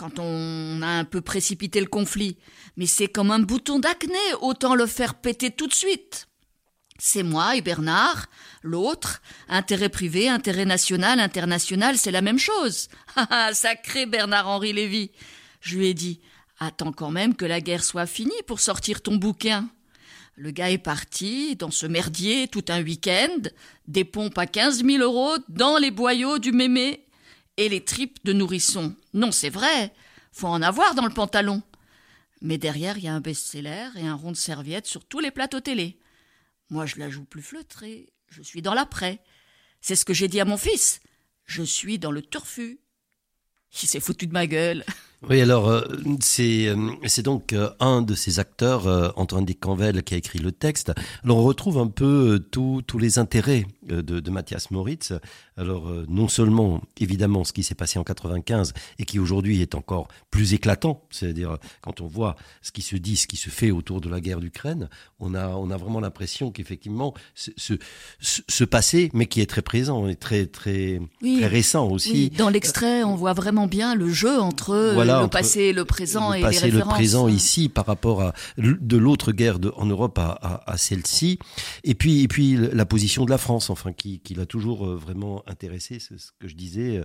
quand 0.00 0.19
on 0.19 0.80
a 0.80 0.87
un 0.87 1.04
peu 1.04 1.21
précipité 1.21 1.78
le 1.78 1.87
conflit, 1.87 2.38
mais 2.78 2.87
c'est 2.87 3.09
comme 3.09 3.30
un 3.30 3.38
bouton 3.38 3.78
d'acné, 3.78 4.16
autant 4.40 4.75
le 4.75 4.87
faire 4.87 5.16
péter 5.16 5.50
tout 5.50 5.66
de 5.66 5.75
suite. 5.75 6.26
C'est 6.99 7.23
moi 7.23 7.54
et 7.54 7.61
Bernard, 7.61 8.28
l'autre, 8.62 9.21
intérêt 9.47 9.90
privé, 9.90 10.26
intérêt 10.26 10.64
national, 10.64 11.21
international, 11.21 11.99
c'est 11.99 12.12
la 12.12 12.23
même 12.23 12.38
chose. 12.38 12.88
Ah, 13.16 13.26
ah 13.28 13.52
sacré 13.52 14.07
Bernard-Henri 14.07 14.73
Lévy. 14.73 15.11
Je 15.61 15.76
lui 15.76 15.88
ai 15.88 15.95
dit, 15.95 16.23
attends 16.61 16.92
quand 16.92 17.11
même 17.11 17.35
que 17.35 17.45
la 17.45 17.61
guerre 17.61 17.85
soit 17.85 18.07
finie 18.07 18.42
pour 18.47 18.61
sortir 18.61 19.02
ton 19.02 19.16
bouquin. 19.16 19.69
Le 20.35 20.50
gars 20.50 20.71
est 20.71 20.78
parti, 20.78 21.57
dans 21.57 21.71
ce 21.71 21.85
merdier, 21.85 22.49
tout 22.49 22.64
un 22.69 22.83
week-end, 22.83 23.50
des 23.87 24.04
pompes 24.04 24.38
à 24.38 24.47
quinze 24.47 24.83
mille 24.83 25.02
euros 25.02 25.37
dans 25.50 25.76
les 25.76 25.90
boyaux 25.90 26.38
du 26.38 26.52
mémé 26.52 27.04
et 27.61 27.69
les 27.69 27.85
tripes 27.85 28.25
de 28.25 28.33
nourrisson. 28.33 28.97
Non, 29.12 29.33
c'est 29.33 29.50
vrai, 29.50 29.93
faut 30.33 30.47
en 30.47 30.62
avoir 30.62 30.95
dans 30.95 31.05
le 31.05 31.12
pantalon. 31.12 31.62
Mais 32.40 32.57
derrière, 32.57 32.97
il 32.97 33.05
y 33.05 33.09
a 33.09 33.14
un 33.14 33.21
best-seller 33.21 33.88
et 33.97 34.07
un 34.07 34.14
rond 34.14 34.33
de 34.33 34.37
serviette 34.37 34.87
sur 34.87 35.05
tous 35.05 35.21
les 35.21 35.31
plateaux 35.31 35.61
télé. 35.61 35.99
Moi, 36.71 36.87
je 36.87 36.97
la 36.97 37.11
joue 37.11 37.25
plus 37.25 37.43
feutrée, 37.43 38.14
je 38.29 38.40
suis 38.40 38.62
dans 38.62 38.73
l'après. 38.73 39.23
C'est 39.83 39.95
ce 39.95 40.07
que 40.07 40.14
j'ai 40.14 40.26
dit 40.26 40.40
à 40.40 40.47
mon 40.47 40.57
fils. 40.57 41.00
Je 41.45 41.62
suis 41.62 41.99
dans 41.99 42.12
le 42.12 42.23
turfu. 42.23 42.81
Il 43.83 43.88
s'est 43.88 44.00
foutu 44.00 44.26
de 44.26 44.33
ma 44.33 44.47
gueule. 44.47 44.83
Oui, 45.29 45.43
alors 45.43 45.69
euh, 45.69 45.83
c'est 46.21 46.67
euh, 46.69 46.93
c'est 47.05 47.23
donc 47.23 47.53
euh, 47.53 47.69
un 47.79 48.00
de 48.00 48.15
ces 48.15 48.39
acteurs, 48.39 49.12
Antoine 49.19 49.45
Descanvel, 49.45 50.03
qui 50.03 50.15
a 50.15 50.17
écrit 50.17 50.39
le 50.39 50.50
texte. 50.50 50.93
Alors 51.25 51.37
on 51.39 51.43
retrouve 51.43 51.77
un 51.77 51.89
peu 51.89 52.43
tous 52.50 52.81
tous 52.87 52.99
les 52.99 53.19
intérêts 53.19 53.67
de, 53.87 54.00
de 54.00 54.31
Mathias 54.31 54.71
Moritz. 54.71 55.12
Alors 55.59 55.93
non 56.09 56.29
seulement 56.29 56.81
évidemment 56.99 57.45
ce 57.45 57.53
qui 57.53 57.62
s'est 57.62 57.75
passé 57.75 57.99
en 57.99 58.05
95 58.05 58.73
et 58.99 59.05
qui 59.05 59.19
aujourd'hui 59.19 59.61
est 59.61 59.75
encore 59.75 60.09
plus 60.31 60.55
éclatant, 60.55 61.03
c'est-à-dire 61.11 61.59
quand 61.83 62.00
on 62.00 62.07
voit 62.07 62.37
ce 62.62 62.73
qui 62.73 62.81
se 62.81 62.97
dit, 62.97 63.17
ce 63.17 63.27
qui 63.27 63.37
se 63.37 63.50
fait 63.50 63.71
autour 63.71 64.00
de 64.00 64.09
la 64.09 64.21
guerre 64.23 64.41
d'Ukraine, 64.41 64.89
on 65.19 65.35
a 65.35 65.49
on 65.49 65.71
a 65.71 65.77
vraiment 65.77 66.00
l'impression 66.00 66.50
qu'effectivement 66.50 67.12
ce, 67.35 67.50
ce, 67.59 67.75
ce 68.21 68.65
passé, 68.65 69.11
mais 69.12 69.27
qui 69.27 69.43
est 69.43 69.50
très 69.50 69.62
présent 69.62 70.09
et 70.09 70.17
très 70.17 70.47
très 70.47 70.99
très 71.21 71.47
récent 71.47 71.89
aussi. 71.89 72.12
Oui, 72.12 72.31
dans 72.31 72.49
l'extrait, 72.49 73.05
on 73.05 73.17
voit 73.17 73.35
vraiment 73.35 73.67
bien 73.67 73.95
le 73.95 74.09
jeu 74.09 74.41
entre 74.41 74.95
le 75.11 75.29
passé, 75.29 75.73
le 75.73 75.85
présent 75.85 76.33
et 76.33 76.40
passé, 76.40 76.67
les 76.67 76.71
références. 76.73 76.93
le 76.93 76.95
présent 76.95 77.29
ici 77.29 77.69
par 77.69 77.87
rapport 77.87 78.23
à 78.23 78.33
de 78.59 78.97
l'autre 78.97 79.33
guerre 79.33 79.59
de, 79.59 79.73
en 79.76 79.87
Europe 79.87 80.19
à, 80.19 80.31
à, 80.43 80.73
à 80.73 80.76
celle-ci, 80.76 81.38
et 81.85 81.95
puis 81.95 82.23
et 82.23 82.29
puis 82.29 82.57
la 82.57 82.87
position 82.87 83.25
de 83.25 83.31
la 83.31 83.38
France, 83.38 83.71
enfin 83.71 83.93
qui, 83.93 84.21
qui 84.21 84.35
l'a 84.35 84.47
toujours 84.47 84.87
euh, 84.87 84.97
vraiment 84.97 85.43
intéressé, 85.47 85.99
c'est 85.99 86.19
ce 86.19 86.31
que 86.38 86.49
je 86.49 86.55
disais, 86.55 87.02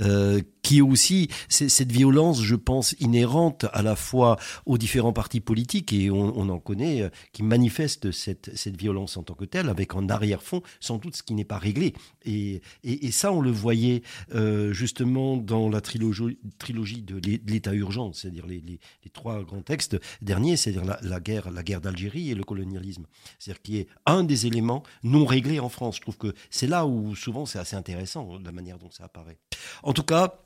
euh, 0.00 0.40
qui 0.62 0.78
est 0.78 0.82
aussi 0.82 1.28
cette 1.48 1.92
violence, 1.92 2.42
je 2.42 2.54
pense, 2.56 2.94
inhérente 3.00 3.66
à 3.72 3.82
la 3.82 3.96
fois 3.96 4.36
aux 4.66 4.78
différents 4.78 5.12
partis 5.12 5.40
politiques 5.40 5.92
et 5.92 6.10
on, 6.10 6.38
on 6.38 6.48
en 6.48 6.58
connaît 6.58 7.02
euh, 7.02 7.08
qui 7.32 7.42
manifestent 7.42 8.12
cette 8.12 8.50
cette 8.54 8.76
violence 8.76 9.16
en 9.16 9.22
tant 9.22 9.34
que 9.34 9.44
telle, 9.44 9.68
avec 9.68 9.94
en 9.94 10.08
arrière-fond 10.08 10.62
sans 10.80 10.98
doute 10.98 11.16
ce 11.16 11.22
qui 11.22 11.34
n'est 11.34 11.44
pas 11.44 11.58
réglé. 11.58 11.94
Et, 12.24 12.60
et, 12.84 13.06
et, 13.06 13.10
ça, 13.10 13.32
on 13.32 13.40
le 13.40 13.50
voyait 13.50 14.02
euh, 14.34 14.72
justement 14.72 15.36
dans 15.36 15.68
la 15.68 15.80
trilogie, 15.80 16.38
trilogie 16.58 17.02
de 17.02 17.18
l'état 17.50 17.72
urgent, 17.72 18.12
c'est-à-dire 18.12 18.46
les, 18.46 18.80
trois 19.12 19.42
grands 19.42 19.62
textes 19.62 19.96
derniers, 20.22 20.56
c'est-à-dire 20.56 20.98
la, 21.02 21.20
guerre, 21.20 21.50
la 21.50 21.62
guerre 21.62 21.80
d'Algérie 21.80 22.30
et 22.30 22.34
le 22.34 22.44
colonialisme, 22.44 23.06
c'est-à-dire 23.38 23.62
qui 23.62 23.78
est 23.78 23.88
un 24.06 24.24
des 24.24 24.46
éléments 24.46 24.82
non 25.02 25.26
réglés 25.26 25.60
en 25.60 25.68
France. 25.68 25.96
Je 25.96 26.02
trouve 26.02 26.18
que 26.18 26.34
c'est 26.50 26.66
là 26.66 26.86
où 26.86 27.14
souvent 27.14 27.46
c'est 27.46 27.58
assez 27.58 27.76
intéressant 27.76 28.38
la 28.44 28.52
manière 28.52 28.78
dont 28.78 28.90
ça 28.90 29.04
apparaît. 29.04 29.38
En 29.82 29.92
tout 29.92 30.02
cas, 30.02 30.38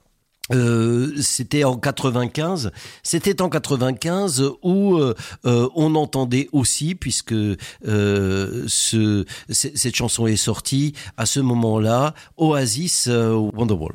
euh, 0.52 1.12
c'était 1.20 1.64
en 1.64 1.76
95. 1.76 2.72
C'était 3.02 3.40
en 3.40 3.48
95 3.48 4.42
où 4.62 4.96
euh, 4.96 5.14
euh, 5.46 5.68
on 5.74 5.94
entendait 5.94 6.48
aussi, 6.52 6.94
puisque 6.94 7.34
ce, 7.84 9.24
cette 9.50 9.94
chanson 9.94 10.26
est 10.26 10.36
sortie 10.36 10.94
à 11.16 11.26
ce 11.26 11.40
moment-là, 11.40 12.14
Oasis 12.36 13.06
Wonderwall. 13.08 13.94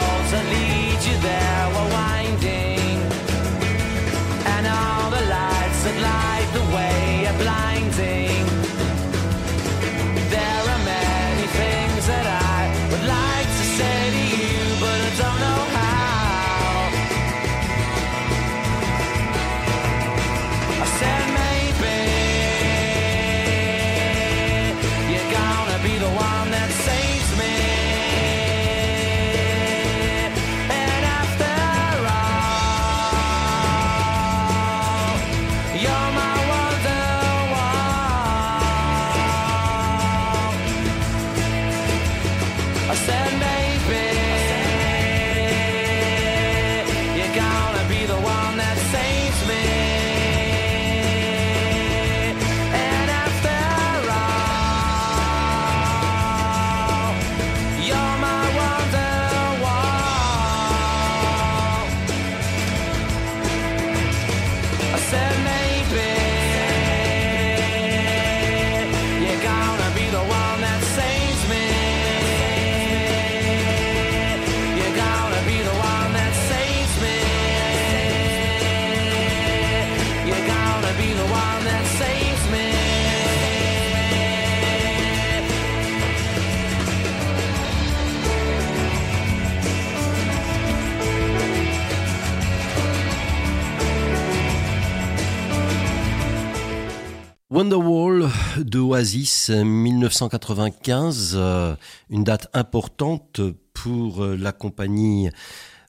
Wonderwall 97.61 98.27
de 98.57 98.79
Oasis 98.79 99.51
1995, 99.51 101.33
euh, 101.35 101.75
une 102.09 102.23
date 102.23 102.49
importante 102.53 103.39
pour 103.75 104.23
euh, 104.23 104.35
la 104.35 104.51
compagnie 104.51 105.29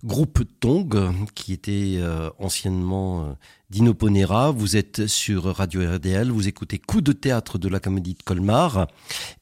Groupe 0.05 0.41
Tong, 0.61 0.95
qui 1.35 1.55
était 1.55 1.95
euh, 1.97 2.29
anciennement 2.39 3.39
Dino 3.71 3.95
Ponera. 3.95 4.51
Vous 4.51 4.77
êtes 4.77 5.07
sur 5.07 5.45
Radio 5.45 5.81
RDL, 5.95 6.31
vous 6.31 6.47
écoutez 6.47 6.79
Coup 6.79 7.01
de 7.01 7.13
théâtre 7.13 7.57
de 7.57 7.71
la 7.71 7.81
comédie 7.81 8.13
de 8.13 8.23
Colmar. 8.23 8.87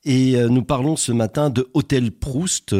Et 0.04 0.40
nous 0.48 0.62
parlons 0.62 0.94
ce 0.94 1.10
matin 1.10 1.50
de 1.50 1.68
Hôtel 1.74 2.12
Proust, 2.12 2.76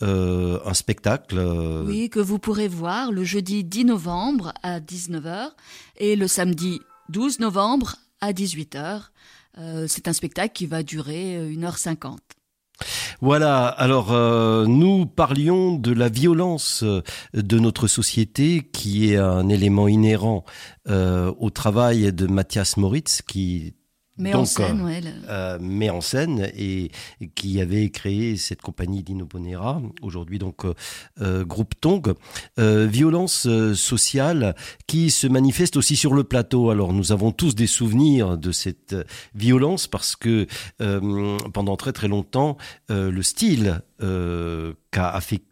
un 0.00 0.74
spectacle. 0.74 1.38
Oui, 1.86 2.10
que 2.10 2.18
vous 2.18 2.40
pourrez 2.40 2.66
voir 2.66 3.12
le 3.12 3.22
jeudi 3.22 3.62
10 3.62 3.84
novembre 3.84 4.52
à 4.64 4.80
19h 4.80 5.50
et 5.98 6.16
le 6.16 6.26
samedi 6.26 6.80
12 7.10 7.38
novembre 7.38 7.94
à 8.20 8.32
18h. 8.32 9.02
Euh, 9.58 9.86
c'est 9.88 10.08
un 10.08 10.12
spectacle 10.12 10.52
qui 10.52 10.66
va 10.66 10.82
durer 10.82 11.38
1h50. 11.52 12.04
Euh, 12.04 12.16
voilà, 13.20 13.66
alors 13.66 14.12
euh, 14.12 14.66
nous 14.66 15.04
parlions 15.04 15.74
de 15.74 15.92
la 15.92 16.08
violence 16.08 16.84
de 17.34 17.58
notre 17.58 17.88
société 17.88 18.62
qui 18.72 19.12
est 19.12 19.16
un 19.16 19.48
élément 19.48 19.88
inhérent 19.88 20.44
au 20.88 21.50
travail 21.50 22.12
de 22.12 22.26
Mathias 22.28 22.76
Moritz 22.76 23.20
qui 23.22 23.74
met 24.18 24.34
en 24.34 24.44
scène, 24.44 24.82
ouais, 24.82 25.00
euh, 25.28 25.58
met 25.60 25.90
en 25.90 26.00
scène 26.00 26.50
et, 26.56 26.90
qui 27.34 27.60
avait 27.60 27.90
créé 27.90 28.36
cette 28.36 28.62
compagnie 28.62 29.02
Dino 29.02 29.26
Bonera, 29.26 29.80
aujourd'hui 30.02 30.38
donc 30.38 30.64
euh, 30.64 30.74
euh, 31.20 31.44
groupe 31.44 31.74
Tong, 31.80 32.14
violence 32.56 33.48
sociale 33.74 34.54
qui 34.86 35.10
se 35.10 35.26
manifeste 35.26 35.76
aussi 35.76 35.96
sur 35.96 36.14
le 36.14 36.24
plateau. 36.24 36.70
Alors 36.70 36.92
nous 36.92 37.12
avons 37.12 37.32
tous 37.32 37.54
des 37.54 37.66
souvenirs 37.66 38.36
de 38.36 38.52
cette 38.52 38.96
violence 39.34 39.86
parce 39.86 40.16
que 40.16 40.46
pendant 41.52 41.76
très 41.76 41.92
très 41.92 42.08
longtemps 42.08 42.56
le 42.88 43.22
style 43.22 43.82
qu'a 43.98 45.08
affecté 45.10 45.47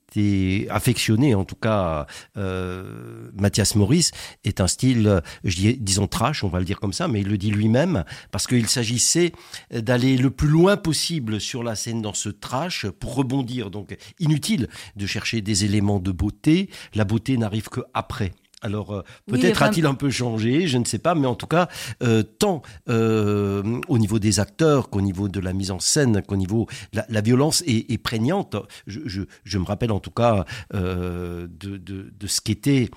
affectionné, 0.71 1.35
en 1.35 1.45
tout 1.45 1.57
cas 1.57 2.07
euh, 2.37 3.31
Mathias 3.35 3.75
Maurice, 3.75 4.11
est 4.45 4.61
un 4.61 4.67
style, 4.67 5.23
disons 5.45 6.07
trash, 6.07 6.45
on 6.45 6.49
va 6.49 6.59
le 6.59 6.65
dire 6.65 6.81
comme 6.81 6.93
ça, 6.93 7.09
mais 7.09 7.21
il 7.21 7.29
le 7.29 7.39
dit 7.39 7.51
lui-même, 7.51 8.05
parce 8.31 8.47
qu'il 8.47 8.69
s'agissait 8.69 9.33
d'aller 9.71 10.17
le 10.17 10.31
plus 10.31 10.49
loin 10.49 10.77
possible 10.77 11.41
sur 11.41 11.63
la 11.63 11.75
scène 11.75 12.03
dans 12.03 12.15
ce 12.15 12.29
trash 12.29 12.87
pour 12.87 13.15
rebondir. 13.15 13.71
Donc 13.71 13.97
inutile 14.19 14.69
de 14.97 15.07
chercher 15.07 15.41
des 15.41 15.65
éléments 15.65 15.99
de 15.99 16.13
beauté, 16.13 16.71
la 16.95 17.05
beauté 17.05 17.37
n'arrive 17.37 17.69
que 17.69 17.81
après. 17.95 18.33
Alors 18.63 18.93
euh, 18.93 19.03
peut-être 19.27 19.63
a-t-il 19.63 19.85
un 19.85 19.95
peu 19.95 20.09
changé, 20.11 20.67
je 20.67 20.79
ne 20.79 20.85
sais 20.85 20.99
pas, 20.99 21.15
mais 21.15 21.27
en 21.27 21.35
tout 21.35 21.47
cas, 21.47 21.69
euh, 22.03 22.23
tant 22.23 22.63
euh, 22.89 23.81
au 23.89 23.99
niveau 23.99 24.19
des 24.19 24.41
acteurs 24.41 24.89
qu'au 24.89 25.03
niveau 25.03 25.29
de 25.29 25.41
la 25.41 25.53
mise 25.53 25.71
en 25.71 25.79
scène, 25.79 26.23
qu'au 26.23 26.37
niveau 26.37 26.67
la, 26.95 27.05
la 27.11 27.21
violence 27.21 27.63
est, 27.67 28.03
prégnante. 28.03 28.57
Je, 28.87 29.59
me 29.59 29.65
rappelle 29.65 29.93
en 29.93 30.01
tout 30.01 30.11
cas 30.11 30.45
de, 30.73 31.47
de 31.49 32.27
ce 32.27 32.41
qu'était 32.41 32.91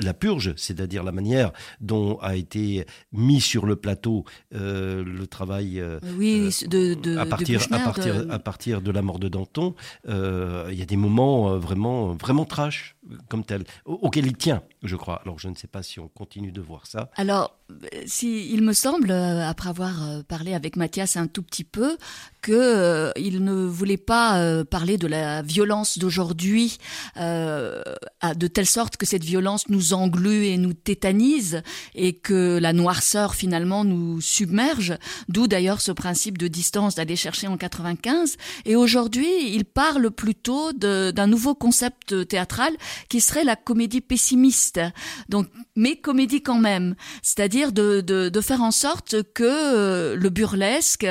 la 0.00 0.14
purge, 0.14 0.54
c'est-à-dire 0.56 1.02
la 1.02 1.12
manière 1.12 1.52
dont 1.80 2.18
a 2.18 2.36
été 2.36 2.86
mis 3.12 3.40
sur 3.40 3.66
le 3.66 3.76
plateau 3.76 4.24
euh, 4.54 5.04
le 5.04 5.26
travail 5.26 5.80
euh, 5.80 5.98
oui, 6.16 6.50
euh, 6.72 6.94
de, 6.94 7.16
à, 7.16 7.26
partir, 7.26 7.62
à, 7.70 7.78
partir, 7.78 8.26
à 8.30 8.38
partir 8.38 8.82
de 8.82 8.90
la 8.90 9.02
mort 9.02 9.18
de 9.18 9.28
Danton, 9.28 9.74
il 10.06 10.74
y 10.74 10.82
a 10.82 10.86
des 10.86 10.96
moments 10.96 11.56
vraiment, 11.58 12.14
vraiment 12.14 12.44
trash 12.44 12.96
comme 13.28 13.44
tel, 13.44 13.64
auquel 13.84 14.26
il 14.26 14.36
tient, 14.36 14.62
je 14.82 14.94
crois. 14.96 15.20
Alors 15.24 15.38
je 15.38 15.48
ne 15.48 15.54
sais 15.54 15.66
pas 15.66 15.82
si 15.82 15.98
on 15.98 16.08
continue 16.08 16.52
de 16.52 16.60
voir 16.60 16.86
ça. 16.86 17.10
Alors, 17.16 17.58
si, 18.06 18.52
il 18.52 18.62
me 18.62 18.72
semble, 18.72 19.10
après 19.10 19.70
avoir 19.70 20.22
parlé 20.28 20.54
avec 20.54 20.76
Mathias 20.76 21.16
un 21.16 21.26
tout 21.26 21.42
petit 21.42 21.64
peu, 21.64 21.96
que 22.42 23.12
il 23.18 23.42
ne 23.42 23.52
voulait 23.52 23.96
pas 23.96 24.64
parler 24.64 24.98
de 24.98 25.06
la 25.06 25.42
violence 25.42 25.98
d'aujourd'hui 25.98 26.78
de 27.16 28.46
telle 28.46 28.66
sorte 28.66 28.96
que 28.96 29.06
cette 29.06 29.24
violence 29.24 29.68
nous 29.72 29.92
englue 29.92 30.46
et 30.46 30.56
nous 30.58 30.74
tétanise 30.74 31.62
et 31.94 32.12
que 32.12 32.58
la 32.58 32.72
noirceur 32.72 33.34
finalement 33.34 33.84
nous 33.84 34.20
submerge, 34.20 34.96
d'où 35.28 35.46
d'ailleurs 35.48 35.80
ce 35.80 35.92
principe 35.92 36.38
de 36.38 36.48
distance 36.48 36.94
d'aller 36.94 37.16
chercher 37.16 37.48
en 37.48 37.56
95. 37.56 38.36
Et 38.66 38.76
aujourd'hui, 38.76 39.26
il 39.52 39.64
parle 39.64 40.10
plutôt 40.10 40.72
d'un 40.72 41.26
nouveau 41.26 41.54
concept 41.54 42.28
théâtral 42.28 42.72
qui 43.08 43.20
serait 43.20 43.44
la 43.44 43.56
comédie 43.56 44.00
pessimiste. 44.00 44.80
Donc, 45.28 45.48
mais 45.76 45.96
comédie 45.96 46.42
quand 46.42 46.58
même, 46.58 46.94
c'est-à-dire 47.22 47.72
de, 47.72 48.00
de, 48.00 48.40
faire 48.40 48.62
en 48.62 48.72
sorte 48.72 49.22
que 49.34 49.44
euh, 49.44 50.16
le 50.16 50.28
burlesque, 50.28 51.06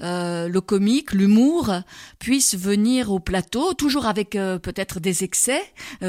euh, 0.00 0.48
le 0.48 0.60
comique, 0.60 1.12
l'humour 1.12 1.72
puisse 2.18 2.54
venir 2.56 3.10
au 3.10 3.18
plateau, 3.18 3.74
toujours 3.74 4.06
avec 4.06 4.36
euh, 4.36 4.58
peut-être 4.58 5.00
des 5.00 5.24
excès. 5.24 5.62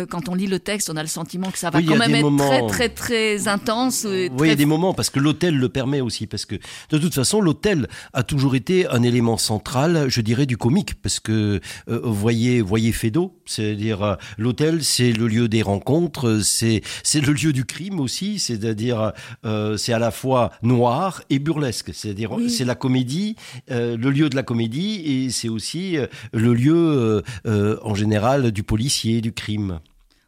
quand 0.10 0.30
on 0.30 0.36
lit 0.36 0.48
le 0.48 0.60
texte, 0.60 0.90
on 0.90 0.98
a 0.98 1.02
le 1.02 1.08
sentiment 1.08 1.50
que 1.50 1.58
ça 1.58 1.70
va 1.70 1.82
quand 1.98 2.08
même 2.08 2.16
être 2.16 2.38
très 2.38 2.68
très 2.68 2.90
très 2.90 3.48
intense. 3.48 4.06
Oui, 4.10 4.30
il 4.40 4.48
y 4.48 4.52
a 4.52 4.56
des 4.56 4.66
moments 4.66 4.94
parce 4.94 5.10
que 5.10 5.20
l'hôtel 5.20 5.58
le 5.58 5.70
permet 5.70 6.02
aussi, 6.02 6.28
parce 6.28 6.46
que 6.46 6.56
de 6.90 6.98
toute 6.98 7.14
façon 7.14 7.42
l'hôtel 7.42 7.88
a 8.14 8.24
toujours 8.24 8.56
été 8.56 8.88
un 8.88 9.04
élément 9.04 9.38
central, 9.38 10.06
je 10.08 10.22
dirais, 10.22 10.46
du 10.46 10.58
comique, 10.58 10.96
parce 11.02 11.20
que 11.20 11.60
euh, 11.90 12.00
voyez 12.04 12.62
voyez 12.62 12.92
Fedo, 12.92 13.34
c'est-à-dire 13.46 14.02
euh, 14.04 14.16
l'hôtel 14.38 14.84
c'est 14.84 15.12
le 15.12 15.28
lieu 15.28 15.48
des 15.48 15.62
rencontres, 15.62 16.40
c'est 16.44 16.82
c'est 17.04 17.22
le 17.22 17.34
lieu 17.34 17.54
du 17.54 17.66
crime 17.66 18.00
aussi, 18.00 18.40
c'est-à-dire 18.40 19.14
euh, 19.46 19.78
c'est 19.78 19.94
à 19.94 20.00
la 20.00 20.12
fois 20.12 20.52
noir 20.62 21.22
et 21.30 21.40
burlesque, 21.40 21.92
c'est-à-dire 21.94 22.36
c'est 22.50 22.66
la 22.66 22.76
comédie, 22.76 23.36
euh, 23.72 23.98
le 23.98 24.10
lieu 24.10 24.30
de 24.30 24.36
la 24.36 24.44
comédie 24.44 25.02
et 25.06 25.30
c'est 25.30 25.50
aussi 25.50 25.98
le 26.34 26.54
lieu 26.54 27.24
en 27.46 27.96
général 27.96 28.52
du 28.52 28.64
policier, 28.64 29.22
du 29.22 29.32
crime. 29.32 29.80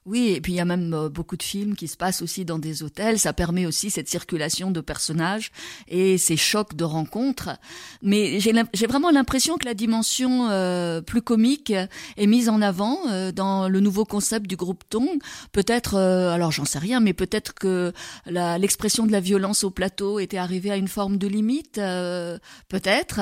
Oui, 0.08 0.30
et 0.30 0.40
puis 0.40 0.54
il 0.54 0.56
y 0.56 0.62
a 0.62 0.66
même 0.66 0.94
euh, 0.94 1.10
beaucoup 1.10 1.36
de 1.36 1.44
films 1.44 1.76
qui 1.76 1.90
se 1.90 1.98
passent 1.98 2.22
aussi 2.22 2.46
dans 2.46 2.60
des 2.60 2.82
hôtels. 2.82 3.20
Ça 3.20 3.34
permet 3.34 3.66
aussi 3.66 3.90
cette 3.90 4.08
circulation 4.08 4.72
de 4.72 4.80
personnages 4.80 5.52
et 5.90 6.18
ces 6.18 6.38
chocs 6.38 6.76
de 6.76 6.86
rencontres. 6.86 7.50
Mais 8.02 8.40
j'ai 8.40 8.88
vraiment 8.88 9.12
l'impression 9.12 9.58
que 9.58 9.66
la 9.66 9.74
dimension 9.74 10.48
euh, 10.50 11.02
plus 11.02 11.22
comique 11.22 11.72
est 11.72 12.26
mise 12.26 12.48
en 12.48 12.62
avant 12.62 13.00
euh, 13.10 13.34
dans 13.34 13.68
le 13.68 13.82
nouveau 13.82 14.06
concept 14.06 14.48
du 14.48 14.56
groupe 14.56 14.86
Tong. 14.90 15.10
Peut-être, 15.52 15.98
alors 15.98 16.54
j'en 16.54 16.64
sais 16.64 16.80
rien, 16.80 17.02
mais 17.02 17.12
peut-être 17.12 17.54
que 17.54 17.92
l'expression 18.28 19.06
de 19.06 19.12
la 19.12 19.20
violence 19.20 19.66
au 19.66 19.72
plateau 19.72 20.20
était 20.20 20.38
arrivée 20.38 20.72
à 20.72 20.78
une 20.78 20.88
forme 20.88 21.18
de 21.18 21.28
limite. 21.28 21.82
peut-être, 22.70 23.20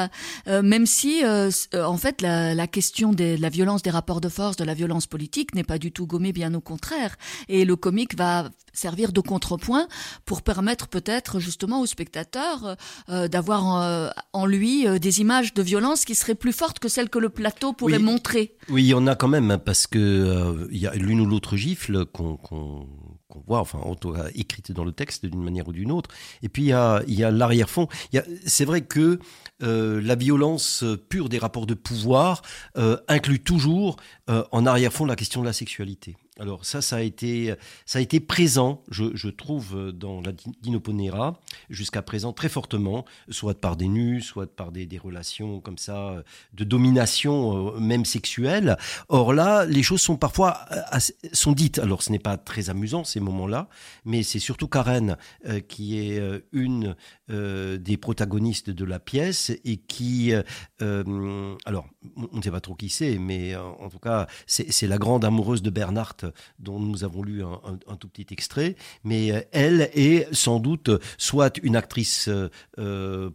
même 0.47 0.85
si 0.85 1.23
en 1.25 1.97
fait 1.97 2.21
la, 2.21 2.67
question 2.67 3.11
de 3.11 3.37
la 3.39 3.49
violence 3.49 3.81
des 3.81 3.89
rapports 3.89 4.21
de 4.21 4.29
force, 4.29 4.55
de 4.55 4.63
la 4.63 4.75
violence 4.75 5.07
politique 5.07 5.55
n'est 5.55 5.63
pas 5.63 5.79
du 5.79 5.91
tout 5.91 6.05
gommée, 6.05 6.31
bien 6.31 6.53
au 6.53 6.61
contraire 6.61 6.74
contraire. 6.75 7.15
Et 7.47 7.63
le 7.63 7.75
comique 7.75 8.17
va 8.17 8.49
servir 8.73 9.13
de 9.13 9.21
contrepoint 9.21 9.87
pour 10.25 10.41
permettre 10.41 10.87
peut-être 10.89 11.39
justement 11.39 11.79
au 11.79 11.85
spectateur 11.85 12.75
euh, 13.09 13.29
d'avoir 13.29 13.81
euh, 13.81 14.09
en, 14.33 14.45
lui 14.45 14.85
euh, 14.85 14.99
des 14.99 15.21
images 15.21 15.53
de 15.53 15.61
violence 15.61 16.03
qui 16.03 16.15
seraient 16.15 16.35
plus 16.35 16.51
fortes 16.51 16.79
que 16.79 16.89
celles 16.89 17.09
que 17.09 17.19
le 17.19 17.29
plateau 17.29 17.71
pourrait 17.71 17.99
montrer. 17.99 18.57
Oui, 18.69 18.83
il 18.83 18.87
y 18.87 18.93
en 18.93 19.07
a 19.07 19.15
quand 19.15 19.29
même, 19.29 19.51
hein, 19.51 19.57
parce 19.57 19.87
que 19.87 20.67
il 20.69 20.77
y 20.77 20.87
a 20.87 20.93
l'une 20.95 21.21
ou 21.21 21.25
l'autre 21.25 21.55
gifle 21.55 22.05
qu'on 22.05 22.37
voit, 23.47 23.59
enfin 23.59 23.79
en 23.79 23.95
tout 23.95 24.11
cas 24.11 24.25
écrite 24.35 24.71
dans 24.73 24.83
le 24.83 24.91
texte 24.91 25.25
d'une 25.25 25.43
manière 25.43 25.67
ou 25.69 25.73
d'une 25.73 25.91
autre. 25.91 26.09
Et 26.43 26.49
puis 26.49 26.63
il 26.63 26.67
y 26.67 26.73
a, 26.73 27.01
il 27.07 27.15
y 27.15 27.23
a 27.23 27.31
l'arrière-fond. 27.31 27.87
C'est 28.45 28.65
vrai 28.65 28.81
que 28.81 29.19
la 29.61 30.15
violence 30.15 30.83
pure 31.09 31.29
des 31.29 31.37
rapports 31.37 31.67
de 31.67 31.73
pouvoir 31.75 32.41
inclut 33.07 33.39
toujours 33.39 33.95
en 34.27 34.65
arrière-fond 34.65 35.05
la 35.05 35.15
question 35.15 35.41
de 35.41 35.45
la 35.45 35.53
sexualité. 35.53 36.17
Alors 36.37 36.65
ça, 36.65 36.81
ça 36.81 36.97
a 36.97 37.01
été, 37.01 37.53
ça 37.85 37.99
a 37.99 38.01
été 38.01 38.19
présent, 38.19 38.83
je, 38.89 39.29
trouve, 39.29 39.93
dans 39.93 40.19
la 40.19 40.33
Dinoponera 40.61 41.39
jusqu'à 41.69 42.01
présent 42.01 42.33
très 42.33 42.49
fortement, 42.49 43.05
soit 43.29 43.59
par 43.59 43.77
des 43.77 43.87
nus, 43.87 44.21
soit 44.21 44.53
par 44.53 44.73
des, 44.73 44.85
relations 45.01 45.61
comme 45.61 45.77
ça 45.77 46.23
de 46.53 46.63
domination, 46.65 47.75
euh, 47.75 47.79
même 47.79 48.03
sexuelle. 48.03 48.77
Or 49.07 49.33
là, 49.33 49.65
les 49.65 49.83
choses 49.83 50.01
sont 50.01 50.17
parfois 50.17 50.59
euh, 50.71 50.99
sont 51.31 51.53
dites. 51.53 51.79
Alors 51.79 52.03
ce 52.03 52.11
n'est 52.11 52.19
pas 52.19 52.37
très 52.37 52.69
amusant 52.69 53.05
ces 53.05 53.21
moments-là, 53.21 53.69
mais 54.03 54.21
c'est 54.23 54.39
surtout 54.39 54.67
Karen 54.67 55.17
euh, 55.47 55.61
qui 55.61 55.99
est 55.99 56.21
une 56.51 56.95
des 57.27 57.97
protagonistes 57.97 58.69
de 58.69 58.85
la 58.85 58.99
pièce 58.99 59.51
et 59.63 59.77
qui, 59.77 60.33
alors 60.79 61.87
on 62.15 62.37
ne 62.37 62.41
sait 62.41 62.51
pas 62.51 62.61
trop 62.61 62.75
qui 62.75 62.89
c'est, 62.89 63.17
mais 63.17 63.55
en 63.55 63.89
tout 63.89 63.99
cas 63.99 64.27
c'est 64.45 64.87
la 64.87 64.97
grande 64.97 65.25
amoureuse 65.25 65.61
de 65.61 65.69
Bernhardt 65.69 66.24
Bernhardt, 66.25 66.33
dont 66.59 66.79
nous 66.79 67.03
avons 67.03 67.23
lu 67.23 67.43
un, 67.43 67.95
tout 67.97 68.07
petit 68.07 68.27
extrait, 68.31 68.75
mais 69.03 69.47
elle 69.51 69.89
est 69.93 70.33
sans 70.33 70.59
doute 70.59 70.89
soit 71.17 71.59
une 71.63 71.75
actrice 71.75 72.29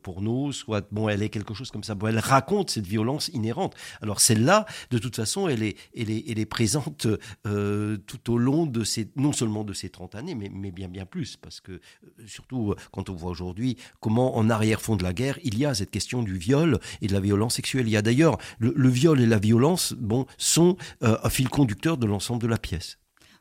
pour 0.02 0.22
nous, 0.22 0.52
soit 0.52 0.86
bon, 0.90 1.08
elle 1.08 1.22
est 1.22 1.28
quelque 1.28 1.54
chose 1.54 1.70
comme 1.70 1.84
ça. 1.84 1.94
Bon, 1.94 2.08
elle 2.08 2.18
raconte 2.18 2.70
cette 2.70 2.86
violence 2.86 3.28
inhérente. 3.28 3.74
Alors 4.02 4.20
celle-là, 4.20 4.66
de 4.90 4.98
toute 4.98 5.16
façon, 5.16 5.48
elle 5.48 5.62
est, 5.62 5.76
elle 5.96 6.10
est, 6.10 6.24
elle 6.28 6.38
est 6.38 6.46
présente 6.46 7.06
tout 7.44 8.32
au 8.32 8.38
long 8.38 8.66
de 8.66 8.84
ces, 8.84 9.10
non 9.16 9.32
seulement 9.32 9.64
de 9.64 9.72
ces 9.72 9.90
30 9.90 10.14
années, 10.14 10.34
mais, 10.34 10.70
bien 10.70 10.88
bien 10.88 11.06
plus, 11.06 11.36
parce 11.36 11.60
que 11.60 11.80
surtout 12.26 12.74
quand 12.92 13.08
on 13.10 13.14
voit 13.14 13.30
aujourd'hui 13.30 13.76
comment 14.00 14.36
en 14.36 14.50
arrière-fond 14.50 14.96
de 14.96 15.02
la 15.02 15.12
guerre, 15.12 15.38
il 15.42 15.58
y 15.58 15.66
a 15.66 15.74
cette 15.74 15.90
question 15.90 16.22
du 16.22 16.36
viol 16.36 16.78
et 17.02 17.06
de 17.06 17.12
la 17.12 17.20
violence 17.20 17.54
sexuelle. 17.54 17.86
Il 17.86 17.92
y 17.92 17.96
a 17.96 18.02
d'ailleurs 18.02 18.38
le, 18.58 18.88
viol 18.88 19.20
et 19.20 19.26
la 19.26 19.38
violence, 19.38 19.94
bon, 19.98 20.26
sont 20.38 20.76
euh, 21.02 21.16
un 21.22 21.30
fil 21.30 21.48
conducteur 21.48 21.96
de 21.96 22.06
l'ensemble 22.06 22.42
de 22.42 22.48
la 22.48 22.58
pièce. 22.58 22.79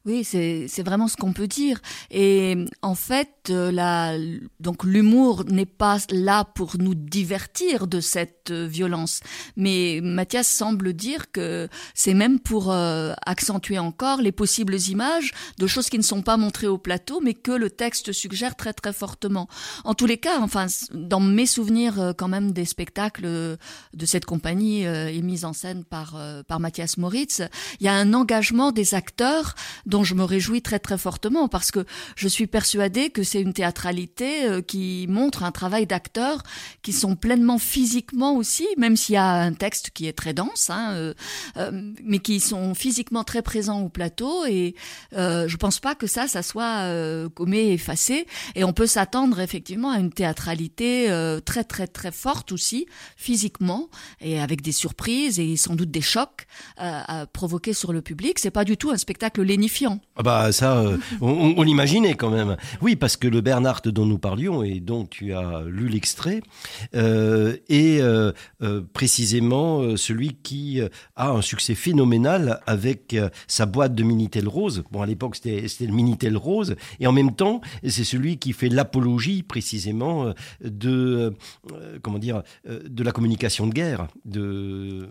Oui, 0.10 0.24
c'est 0.24 0.82
vraiment 0.82 1.08
ce 1.08 1.16
qu'on 1.16 1.34
peut 1.34 1.48
dire. 1.48 1.80
Et 2.10 2.66
en 2.82 2.96
fait, 2.96 3.30
euh, 3.52 4.40
donc 4.60 4.84
l'humour 4.84 5.44
n'est 5.46 5.68
pas 5.68 6.00
là 6.10 6.46
pour 6.46 6.80
nous 6.80 6.96
divertir 6.96 7.86
de 7.86 8.00
cette 8.00 8.50
euh, 8.50 8.66
violence, 8.66 9.20
mais 9.56 10.00
Mathias 10.02 10.48
semble 10.48 10.94
dire 10.94 11.32
que 11.32 11.70
c'est 11.94 12.16
même 12.16 12.40
pour 12.40 12.72
euh, 12.72 13.14
accentuer 13.28 13.78
encore 13.78 14.20
les 14.24 14.32
possibles 14.32 14.78
images 14.90 15.32
de 15.60 15.68
choses 15.68 15.92
qui 15.92 16.00
ne 16.00 16.04
sont 16.04 16.24
pas 16.24 16.38
montrées 16.38 16.66
au 16.66 16.80
plateau, 16.80 17.20
mais 17.22 17.36
que 17.36 17.52
le 17.52 17.70
texte 17.70 18.12
suggère 18.12 18.56
très 18.56 18.74
très 18.74 18.94
fortement. 18.94 19.48
En 19.84 19.94
tous 19.94 20.08
les 20.08 20.18
cas, 20.18 20.40
enfin, 20.40 20.66
dans 20.92 21.20
mes 21.20 21.46
souvenirs 21.46 22.16
quand 22.18 22.30
même 22.30 22.52
des 22.52 22.66
spectacles 22.66 23.28
de 23.94 24.06
cette 24.06 24.26
compagnie 24.26 24.86
et 24.86 25.22
mise 25.22 25.46
en 25.46 25.54
scène 25.54 25.84
par 25.84 26.20
par 26.48 26.60
Mathias 26.60 26.98
Moritz, 26.98 27.44
il 27.80 27.86
y 27.86 27.90
a 27.90 27.94
un 27.94 28.16
engagement 28.16 28.72
des 28.72 28.96
acteurs 28.96 29.54
dont 29.86 29.99
je 30.04 30.16
me 30.16 30.24
réjouis 30.24 30.62
très 30.62 30.80
très 30.80 30.98
fortement 30.98 31.48
parce 31.48 31.72
que 31.72 31.86
je 32.16 32.28
suis 32.28 32.48
persuadée 32.48 33.10
que 33.10 33.24
c'est 33.24 33.42
une 33.42 33.54
théâtralité 33.54 34.46
euh, 34.46 34.62
qui 34.62 35.08
montre 35.10 35.44
un 35.44 35.52
travail 35.52 35.86
d'acteurs 35.86 36.44
qui 36.82 36.94
sont 36.94 37.16
pleinement 37.16 37.58
physiquement 37.58 38.36
aussi, 38.36 38.68
même 38.78 38.96
s'il 38.96 39.16
y 39.16 39.18
a 39.18 39.34
un 39.34 39.54
texte 39.54 39.92
qui 39.92 40.08
est 40.08 40.14
très 40.14 40.34
dense, 40.34 40.70
hein, 40.70 40.94
euh, 40.94 41.14
euh, 41.58 41.72
mais 42.04 42.20
qui 42.20 42.40
sont 42.40 42.74
physiquement 42.74 43.24
très 43.24 43.42
présents 43.42 43.82
au 43.82 43.90
plateau 43.90 44.46
et 44.46 44.76
euh, 45.14 45.48
je 45.48 45.58
pense 45.58 45.80
pas 45.80 45.96
que 45.96 46.08
ça, 46.08 46.28
ça 46.28 46.42
soit 46.44 46.84
euh, 46.84 47.30
effacé 47.52 48.26
et 48.56 48.64
on 48.64 48.74
peut 48.74 48.88
s'attendre 48.88 49.40
effectivement 49.40 49.92
à 49.92 50.00
une 50.00 50.12
théâtralité 50.12 51.08
très 51.46 51.64
très 51.64 51.88
très 51.88 52.12
forte 52.12 52.52
aussi 52.52 52.86
physiquement 53.16 53.90
et 54.22 54.40
avec 54.40 54.62
des 54.62 54.72
surprises 54.72 55.40
et 55.40 55.56
sans 55.58 55.76
doute 55.76 55.92
des 55.92 56.02
chocs 56.02 56.46
à 56.78 57.26
provoquer 57.32 57.74
sur 57.74 57.92
le 57.92 58.02
public. 58.02 58.40
C'est 58.40 58.52
pas 58.52 58.66
du 58.66 58.78
tout 58.78 58.92
un 58.92 58.98
spectacle 58.98 59.42
lénifiant 59.42 59.79
ah 59.88 60.24
bah 60.24 60.52
ça, 60.52 60.80
euh, 60.80 60.98
on, 61.22 61.62
l'imaginait 61.62 62.16
quand 62.16 62.30
même. 62.30 62.58
Oui, 62.82 62.96
parce 62.96 63.16
que 63.18 63.28
le 63.28 63.42
Bernard 63.42 63.82
dont 63.86 64.06
nous 64.06 64.18
parlions 64.18 64.64
et 64.64 64.80
dont 64.80 65.06
tu 65.06 65.34
as 65.34 65.64
lu 65.66 65.88
l'extrait 65.88 66.42
euh, 66.96 67.56
est 67.70 68.02
euh, 68.02 68.32
précisément 68.94 69.96
celui 69.96 70.36
qui 70.44 70.82
a 71.16 71.30
un 71.30 71.42
succès 71.42 71.76
phénoménal 71.76 72.60
avec 72.68 73.16
sa 73.48 73.66
boîte 73.66 73.96
de 73.96 74.04
Minitel 74.04 74.48
Rose. 74.48 74.84
Bon, 74.92 75.02
à 75.02 75.06
l'époque 75.06 75.36
c'était 75.36 75.86
le 75.86 75.94
Minitel 75.94 76.36
Rose 76.36 76.76
et 77.00 77.08
en 77.08 77.12
même 77.12 77.34
temps 77.34 77.62
c'est 77.84 78.04
celui 78.04 78.38
qui 78.38 78.54
fait 78.54 78.70
l'apologie 78.70 79.44
précisément 79.44 80.34
de 80.62 81.34
comment 82.02 82.20
dire 82.20 82.44
de 82.68 83.04
la 83.04 83.12
communication 83.12 83.68
de 83.68 83.74
guerre. 83.74 84.08
De 84.26 85.08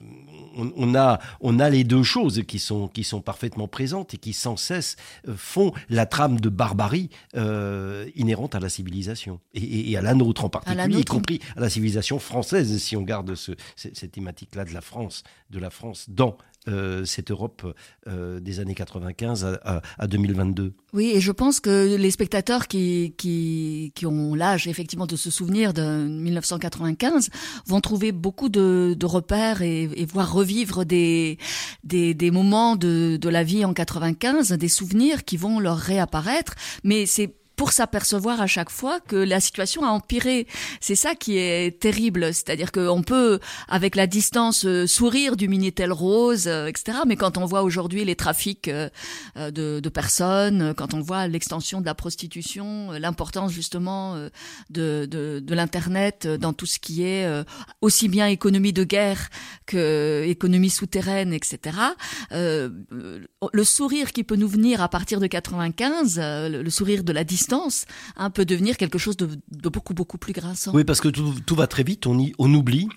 on, 0.56 0.94
a 0.94 1.18
on 1.40 1.58
a 1.58 1.70
les 1.70 1.84
deux 1.84 2.02
choses 2.02 2.42
qui 2.46 2.58
sont 2.58 2.88
qui 2.88 3.04
sont 3.04 3.20
parfaitement 3.20 3.68
présentes 3.68 4.14
et 4.14 4.18
qui 4.18 4.32
sans 4.32 4.57
cesse 4.58 4.96
euh, 5.26 5.34
font 5.36 5.72
la 5.88 6.04
trame 6.04 6.40
de 6.40 6.48
barbarie 6.48 7.08
euh, 7.36 8.08
inhérente 8.14 8.54
à 8.54 8.60
la 8.60 8.68
civilisation. 8.68 9.40
Et, 9.54 9.96
à 9.96 10.02
la 10.02 10.14
nôtre 10.14 10.44
en 10.44 10.50
particulier, 10.50 11.00
y 11.00 11.04
compris 11.04 11.40
à 11.56 11.60
la 11.60 11.70
civilisation 11.70 12.18
française, 12.18 12.76
si 12.78 12.96
on 12.96 13.02
garde 13.02 13.34
ce, 13.34 13.52
cette 13.76 14.12
thématique-là 14.12 14.64
de 14.64 14.72
la 14.72 14.80
France, 14.80 15.22
de 15.50 15.58
la 15.58 15.70
France 15.70 16.06
dans 16.08 16.36
euh, 16.66 17.04
cette 17.04 17.30
Europe 17.30 17.62
euh, 18.08 18.40
des 18.40 18.60
années 18.60 18.74
95 18.74 19.58
à, 19.62 20.06
2022. 20.06 20.74
Oui, 20.92 21.12
et 21.14 21.20
je 21.20 21.32
pense 21.32 21.60
que 21.60 21.96
les 21.96 22.10
spectateurs 22.10 22.66
qui, 22.66 23.14
qui, 23.16 24.06
ont 24.06 24.34
l'âge 24.34 24.66
effectivement 24.66 25.06
de 25.06 25.16
se 25.16 25.30
souvenir 25.30 25.72
de 25.72 25.82
1995 25.82 27.30
vont 27.66 27.80
trouver 27.80 28.12
beaucoup 28.12 28.48
de, 28.48 28.96
repères 29.04 29.62
et, 29.62 29.86
voir 30.12 30.32
revivre 30.32 30.84
des, 30.84 31.38
des, 31.84 32.12
des 32.12 32.30
moments 32.30 32.76
de, 32.76 33.16
de 33.16 33.28
la 33.28 33.44
vie 33.44 33.64
en 33.64 33.72
95, 33.72 34.52
des 34.52 34.68
souvenirs 34.68 35.24
qui 35.24 35.36
vont 35.36 35.60
leur 35.60 35.78
réapparaître. 35.78 36.54
Mais 36.84 37.06
c'est 37.06 37.37
pour 37.58 37.72
s'apercevoir 37.72 38.40
à 38.40 38.46
chaque 38.46 38.70
fois 38.70 39.00
que 39.00 39.16
la 39.16 39.40
situation 39.40 39.82
a 39.84 39.88
empiré. 39.88 40.46
C'est 40.80 40.94
ça 40.94 41.16
qui 41.16 41.38
est 41.38 41.80
terrible, 41.80 42.32
c'est-à-dire 42.32 42.70
qu'on 42.70 43.02
peut, 43.02 43.40
avec 43.66 43.96
la 43.96 44.06
distance, 44.06 44.64
euh, 44.64 44.86
sourire 44.86 45.36
du 45.36 45.48
Minitel 45.48 45.92
rose, 45.92 46.46
euh, 46.46 46.68
etc. 46.68 46.98
Mais 47.04 47.16
quand 47.16 47.36
on 47.36 47.46
voit 47.46 47.64
aujourd'hui 47.64 48.04
les 48.04 48.14
trafics 48.14 48.68
euh, 48.68 48.88
de, 49.34 49.88
personnes, 49.88 50.72
quand 50.76 50.94
on 50.94 51.00
voit 51.00 51.26
l'extension 51.26 51.80
de 51.80 51.86
la 51.86 51.96
prostitution, 51.96 52.92
l'importance 52.92 53.50
justement 53.50 54.14
de, 54.70 55.08
de, 55.10 55.40
de 55.40 55.54
l'internet 55.54 56.28
dans 56.28 56.52
tout 56.52 56.66
ce 56.66 56.78
qui 56.78 57.02
est 57.02 57.26
aussi 57.80 58.08
bien 58.08 58.28
économie 58.28 58.74
de 58.74 58.84
guerre 58.84 59.30
que 59.66 60.24
économie 60.26 60.68
souterraine, 60.70 61.32
etc. 61.32 61.78
le 62.30 63.64
sourire 63.64 64.12
qui 64.12 64.24
peut 64.24 64.36
nous 64.36 64.46
venir 64.46 64.82
à 64.82 64.88
partir 64.88 65.20
de 65.20 65.26
95, 65.26 66.20
le 66.20 66.70
sourire 66.70 67.02
de 67.02 67.12
la 67.12 67.24
distance 67.24 67.47
Hein, 68.16 68.30
peut 68.30 68.44
devenir 68.44 68.76
quelque 68.76 68.98
chose 68.98 69.16
de, 69.16 69.28
beaucoup, 69.68 69.94
beaucoup 69.94 70.18
plus 70.18 70.32
grinçant. 70.32 70.72
Oui, 70.74 70.84
parce 70.84 71.00
que 71.00 71.08
tout, 71.08 71.54
va 71.54 71.66
très 71.66 71.82
vite, 71.82 72.06
on, 72.06 72.18
oublie. 72.54 72.88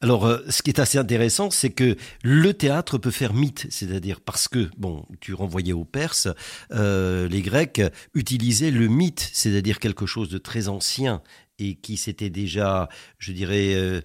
Alors, 0.00 0.26
euh, 0.26 0.38
ce 0.48 0.62
qui 0.62 0.70
est 0.70 0.80
assez 0.80 0.98
intéressant, 0.98 1.50
c'est 1.50 1.70
que 1.70 1.96
le 2.22 2.54
théâtre 2.54 2.98
peut 2.98 3.10
faire 3.10 3.34
mythe, 3.34 3.66
c'est-à-dire 3.70 4.20
parce 4.20 4.48
que, 4.48 4.70
bon, 4.76 5.06
tu 5.20 5.34
renvoyais 5.34 5.72
aux 5.72 5.84
Perses, 5.84 6.28
euh, 6.72 7.28
les 7.28 7.42
Grecs 7.42 7.82
utilisaient 8.14 8.70
le 8.70 8.88
mythe, 8.88 9.28
c'est-à-dire 9.32 9.78
quelque 9.78 10.06
chose 10.06 10.28
de 10.28 10.38
très 10.38 10.68
ancien 10.68 11.22
et 11.58 11.74
qui 11.74 11.96
s'était 11.96 12.30
déjà, 12.30 12.88
je 13.18 13.32
dirais, 13.32 13.74
euh, 13.74 14.02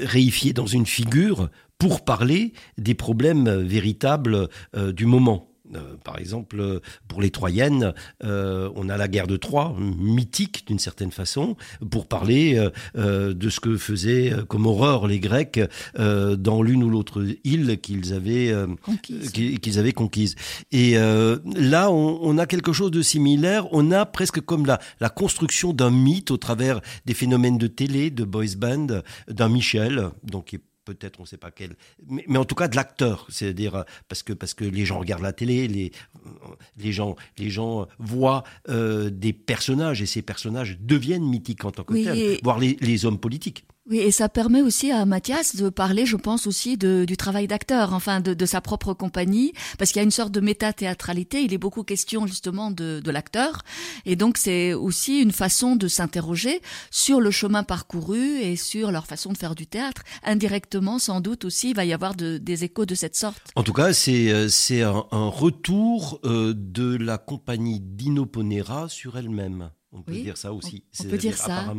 réifié 0.00 0.52
dans 0.52 0.66
une 0.66 0.86
figure 0.86 1.50
pour 1.78 2.04
parler 2.04 2.54
des 2.76 2.94
problèmes 2.94 3.48
véritables 3.62 4.48
du 4.74 5.06
moment. 5.06 5.47
Euh, 5.74 5.96
par 6.04 6.18
exemple, 6.18 6.80
pour 7.08 7.20
les 7.20 7.30
Troyennes, 7.30 7.92
euh, 8.24 8.70
on 8.74 8.88
a 8.88 8.96
la 8.96 9.08
guerre 9.08 9.26
de 9.26 9.36
Troie, 9.36 9.74
mythique 9.78 10.66
d'une 10.66 10.78
certaine 10.78 11.10
façon, 11.10 11.56
pour 11.90 12.06
parler 12.06 12.70
euh, 12.96 13.34
de 13.34 13.50
ce 13.50 13.60
que 13.60 13.76
faisaient 13.76 14.32
comme 14.48 14.66
horreur 14.66 15.06
les 15.06 15.20
Grecs 15.20 15.60
dans 15.96 16.62
l'une 16.62 16.82
ou 16.82 16.90
l'autre 16.90 17.24
île 17.44 17.78
qu'ils 17.80 18.12
avaient, 18.12 18.54
qu'ils 19.02 19.78
avaient 19.78 19.92
conquise. 19.92 20.34
Et 20.72 20.94
là, 20.94 21.90
on, 21.90 22.38
a 22.38 22.46
quelque 22.46 22.72
chose 22.72 22.90
de 22.90 23.02
similaire. 23.02 23.66
On 23.72 23.90
a 23.90 24.06
presque 24.06 24.40
comme 24.40 24.66
la, 24.66 24.78
la 25.00 25.08
construction 25.08 25.72
d'un 25.72 25.90
mythe 25.90 26.30
au 26.30 26.36
travers 26.36 26.80
des 27.06 27.14
phénomènes 27.14 27.58
de 27.58 27.66
télé, 27.66 28.10
de 28.10 28.24
boys 28.24 28.56
band, 28.56 28.86
d'un 29.28 29.48
Michel, 29.48 30.10
donc 30.24 30.46
qui 30.46 30.56
est 30.56 30.62
peut-être 30.94 31.20
on 31.20 31.24
ne 31.24 31.28
sait 31.28 31.36
pas 31.36 31.50
quel, 31.50 31.76
mais, 32.06 32.38
en 32.38 32.44
tout 32.44 32.54
cas 32.54 32.68
de 32.68 32.76
l'acteur, 32.76 33.26
c'est-à-dire 33.28 33.74
euh, 33.74 33.82
parce 34.08 34.22
que 34.22 34.32
parce 34.32 34.54
que 34.54 34.64
les 34.64 34.84
gens 34.84 34.98
regardent 34.98 35.22
la 35.22 35.32
télé, 35.32 35.68
les 35.68 35.92
euh, 36.26 36.30
les 36.76 36.92
gens 36.92 37.16
les 37.36 37.50
gens 37.50 37.86
voient 37.98 38.44
euh, 38.68 39.10
des 39.10 39.32
personnages 39.32 40.02
et 40.02 40.06
ces 40.06 40.22
personnages 40.22 40.78
deviennent 40.80 41.28
mythiques 41.28 41.64
en 41.64 41.70
tant 41.70 41.84
que 41.84 41.94
tels, 41.94 42.38
voire 42.42 42.58
les 42.58 43.04
hommes 43.04 43.18
politiques. 43.18 43.66
Oui, 43.90 44.00
et 44.00 44.10
ça 44.10 44.28
permet 44.28 44.60
aussi 44.60 44.90
à 44.90 45.06
Mathias 45.06 45.56
de 45.56 45.70
parler, 45.70 46.04
je 46.04 46.16
pense 46.16 46.46
aussi, 46.46 46.76
de, 46.76 47.06
du 47.06 47.16
travail 47.16 47.46
d'acteur, 47.46 47.94
enfin 47.94 48.20
de, 48.20 48.34
de, 48.34 48.46
sa 48.46 48.60
propre 48.60 48.92
compagnie, 48.92 49.54
parce 49.78 49.92
qu'il 49.92 50.00
y 50.00 50.00
a 50.00 50.04
une 50.04 50.10
sorte 50.10 50.30
de 50.30 50.40
méta-théâtralité. 50.40 51.40
Il 51.42 51.54
est 51.54 51.58
beaucoup 51.58 51.84
question 51.84 52.26
justement 52.26 52.70
de, 52.70 53.00
de 53.02 53.10
l'acteur, 53.10 53.62
et 54.04 54.14
donc 54.14 54.36
c'est 54.36 54.74
aussi 54.74 55.20
une 55.20 55.32
façon 55.32 55.74
de 55.74 55.88
s'interroger 55.88 56.60
sur 56.90 57.18
le 57.18 57.30
chemin 57.30 57.62
parcouru 57.62 58.40
et 58.40 58.56
sur 58.56 58.92
leur 58.92 59.06
façon 59.06 59.32
de 59.32 59.38
faire 59.38 59.54
du 59.54 59.66
théâtre. 59.66 60.02
Indirectement, 60.22 60.98
sans 60.98 61.22
doute 61.22 61.46
aussi, 61.46 61.70
il 61.70 61.76
va 61.76 61.86
y 61.86 61.94
avoir 61.94 62.14
de, 62.14 62.36
des 62.36 62.64
échos 62.64 62.84
de 62.84 62.94
cette 62.94 63.16
sorte. 63.16 63.40
En 63.56 63.62
tout 63.62 63.72
cas, 63.72 63.94
c'est 63.94 64.30
euh, 64.30 64.50
c'est 64.50 64.82
un, 64.82 65.06
un, 65.12 65.28
retour 65.28 66.20
euh, 66.24 66.52
de 66.54 66.94
la 66.96 67.16
compagnie 67.16 67.80
d'Inoponera 67.80 68.90
sur 68.90 69.16
elle-même. 69.16 69.70
On 69.92 70.02
peut 70.02 70.12
dire 70.12 70.36
ça 70.36 70.52
aussi. 70.52 70.84
On 71.00 71.04
peut 71.04 71.16
dire 71.16 71.36
ça. 71.36 71.74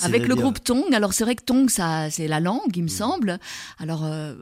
Avec 0.00 0.26
le 0.26 0.34
groupe 0.34 0.62
Tong, 0.62 0.94
alors 0.94 1.12
c'est 1.12 1.24
vrai 1.24 1.34
que 1.34 1.44
Tong, 1.44 1.68
ça, 1.68 2.10
c'est 2.10 2.26
la 2.26 2.40
langue, 2.40 2.74
il 2.74 2.82
me 2.82 2.86
mm. 2.86 2.88
semble. 2.88 3.38
Alors 3.78 4.04
euh, 4.04 4.34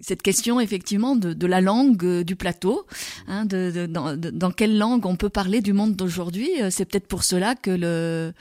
cette 0.00 0.22
question 0.22 0.60
effectivement 0.60 1.16
de, 1.16 1.32
de 1.32 1.46
la 1.46 1.60
langue 1.60 2.04
euh, 2.04 2.24
du 2.24 2.36
plateau, 2.36 2.86
hein, 3.26 3.44
de, 3.46 3.70
de, 3.70 3.86
dans, 3.86 4.16
dans, 4.16 4.50
quelle 4.50 4.78
langue 4.78 5.06
on 5.06 5.16
peut 5.16 5.28
parler 5.28 5.60
du 5.60 5.72
monde 5.72 5.96
d'aujourd'hui, 5.96 6.50
euh, 6.62 6.70
c'est 6.70 6.84
peut-être 6.84 7.08
pour 7.08 7.24
cela 7.24 7.54
que 7.54 7.70
le 7.70 8.32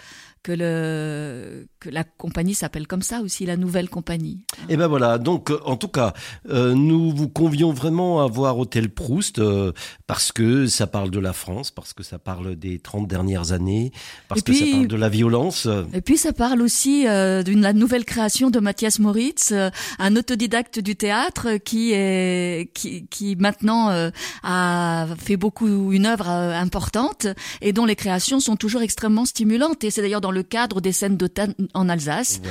que, 0.45 0.51
le, 0.51 1.67
que 1.79 1.89
la 1.89 2.03
compagnie 2.03 2.53
s'appelle 2.53 2.85
comme 2.85 3.01
ça 3.01 3.21
aussi, 3.21 3.47
la 3.47 3.57
nouvelle 3.57 3.89
compagnie. 3.89 4.45
Et 4.69 4.73
eh 4.73 4.77
ben 4.77 4.85
voilà, 4.85 5.17
donc 5.17 5.49
euh, 5.49 5.57
en 5.65 5.75
tout 5.75 5.87
cas, 5.87 6.13
euh, 6.49 6.75
nous 6.75 7.11
vous 7.15 7.27
convions 7.27 7.73
vraiment 7.73 8.21
à 8.21 8.27
voir 8.27 8.59
Hôtel 8.59 8.89
Proust 8.89 9.39
euh, 9.39 9.71
parce 10.05 10.31
que 10.31 10.67
ça 10.67 10.85
parle 10.85 11.09
de 11.09 11.17
la 11.19 11.33
France, 11.33 11.71
parce 11.71 11.93
que 11.93 12.03
ça 12.03 12.19
parle 12.19 12.55
des 12.55 12.77
30 12.77 13.07
dernières 13.07 13.53
années, 13.53 13.91
parce 14.27 14.43
que 14.43 14.53
ça 14.53 14.65
parle 14.71 14.85
de 14.85 14.95
la 14.95 15.09
violence. 15.09 15.67
Et 15.93 16.01
puis 16.01 16.15
ça 16.17 16.31
parle 16.31 16.61
aussi 16.61 17.05
d'une 17.05 17.61
la 17.61 17.73
nouvelle 17.73 18.05
création 18.05 18.51
de 18.51 18.59
Mathias 18.59 18.99
Moritz, 18.99 19.51
un 19.97 20.15
autodidacte 20.15 20.77
du 20.77 20.95
théâtre 20.95 21.57
qui 21.57 21.91
est 21.93 22.71
qui, 22.75 23.07
qui 23.07 23.35
maintenant 23.35 24.11
a 24.43 25.07
fait 25.17 25.37
beaucoup 25.37 25.91
une 25.91 26.05
œuvre 26.05 26.29
importante 26.29 27.25
et 27.61 27.73
dont 27.73 27.85
les 27.85 27.95
créations 27.95 28.39
sont 28.39 28.57
toujours 28.57 28.83
extrêmement 28.83 29.25
stimulantes. 29.25 29.83
Et 29.83 29.89
c'est 29.89 30.01
d'ailleurs 30.01 30.21
dans 30.21 30.34
le 30.35 30.43
cadre 30.43 30.81
des 30.81 30.91
scènes 30.91 31.17
d'automne 31.17 31.55
en 31.73 31.89
Alsace. 31.89 32.41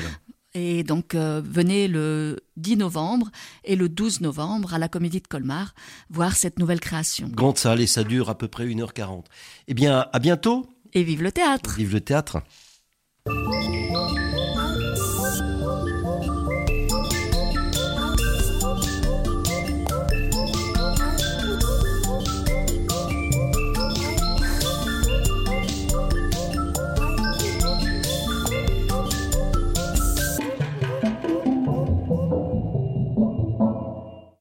Et 0.54 0.84
donc, 0.84 1.14
euh, 1.14 1.42
venez 1.44 1.88
le 1.88 2.40
10 2.56 2.76
novembre 2.76 3.30
et 3.64 3.74
le 3.76 3.88
12 3.88 4.20
novembre 4.20 4.72
à 4.72 4.78
la 4.78 4.88
Comédie 4.88 5.20
de 5.20 5.26
Colmar 5.26 5.74
voir 6.10 6.36
cette 6.36 6.58
nouvelle 6.60 6.80
création. 6.80 7.28
Grande 7.28 7.58
salle 7.58 7.80
et 7.80 7.88
ça 7.88 8.04
dure 8.04 8.30
à 8.30 8.38
peu 8.38 8.48
près 8.48 8.64
1h40. 8.66 9.24
Eh 9.66 9.74
bien, 9.74 10.06
à 10.12 10.18
bientôt. 10.20 10.66
Et 10.92 11.02
vive 11.02 11.22
le 11.22 11.32
théâtre. 11.32 11.74
Vive 11.76 11.92
le 11.92 12.00
théâtre. 12.00 12.40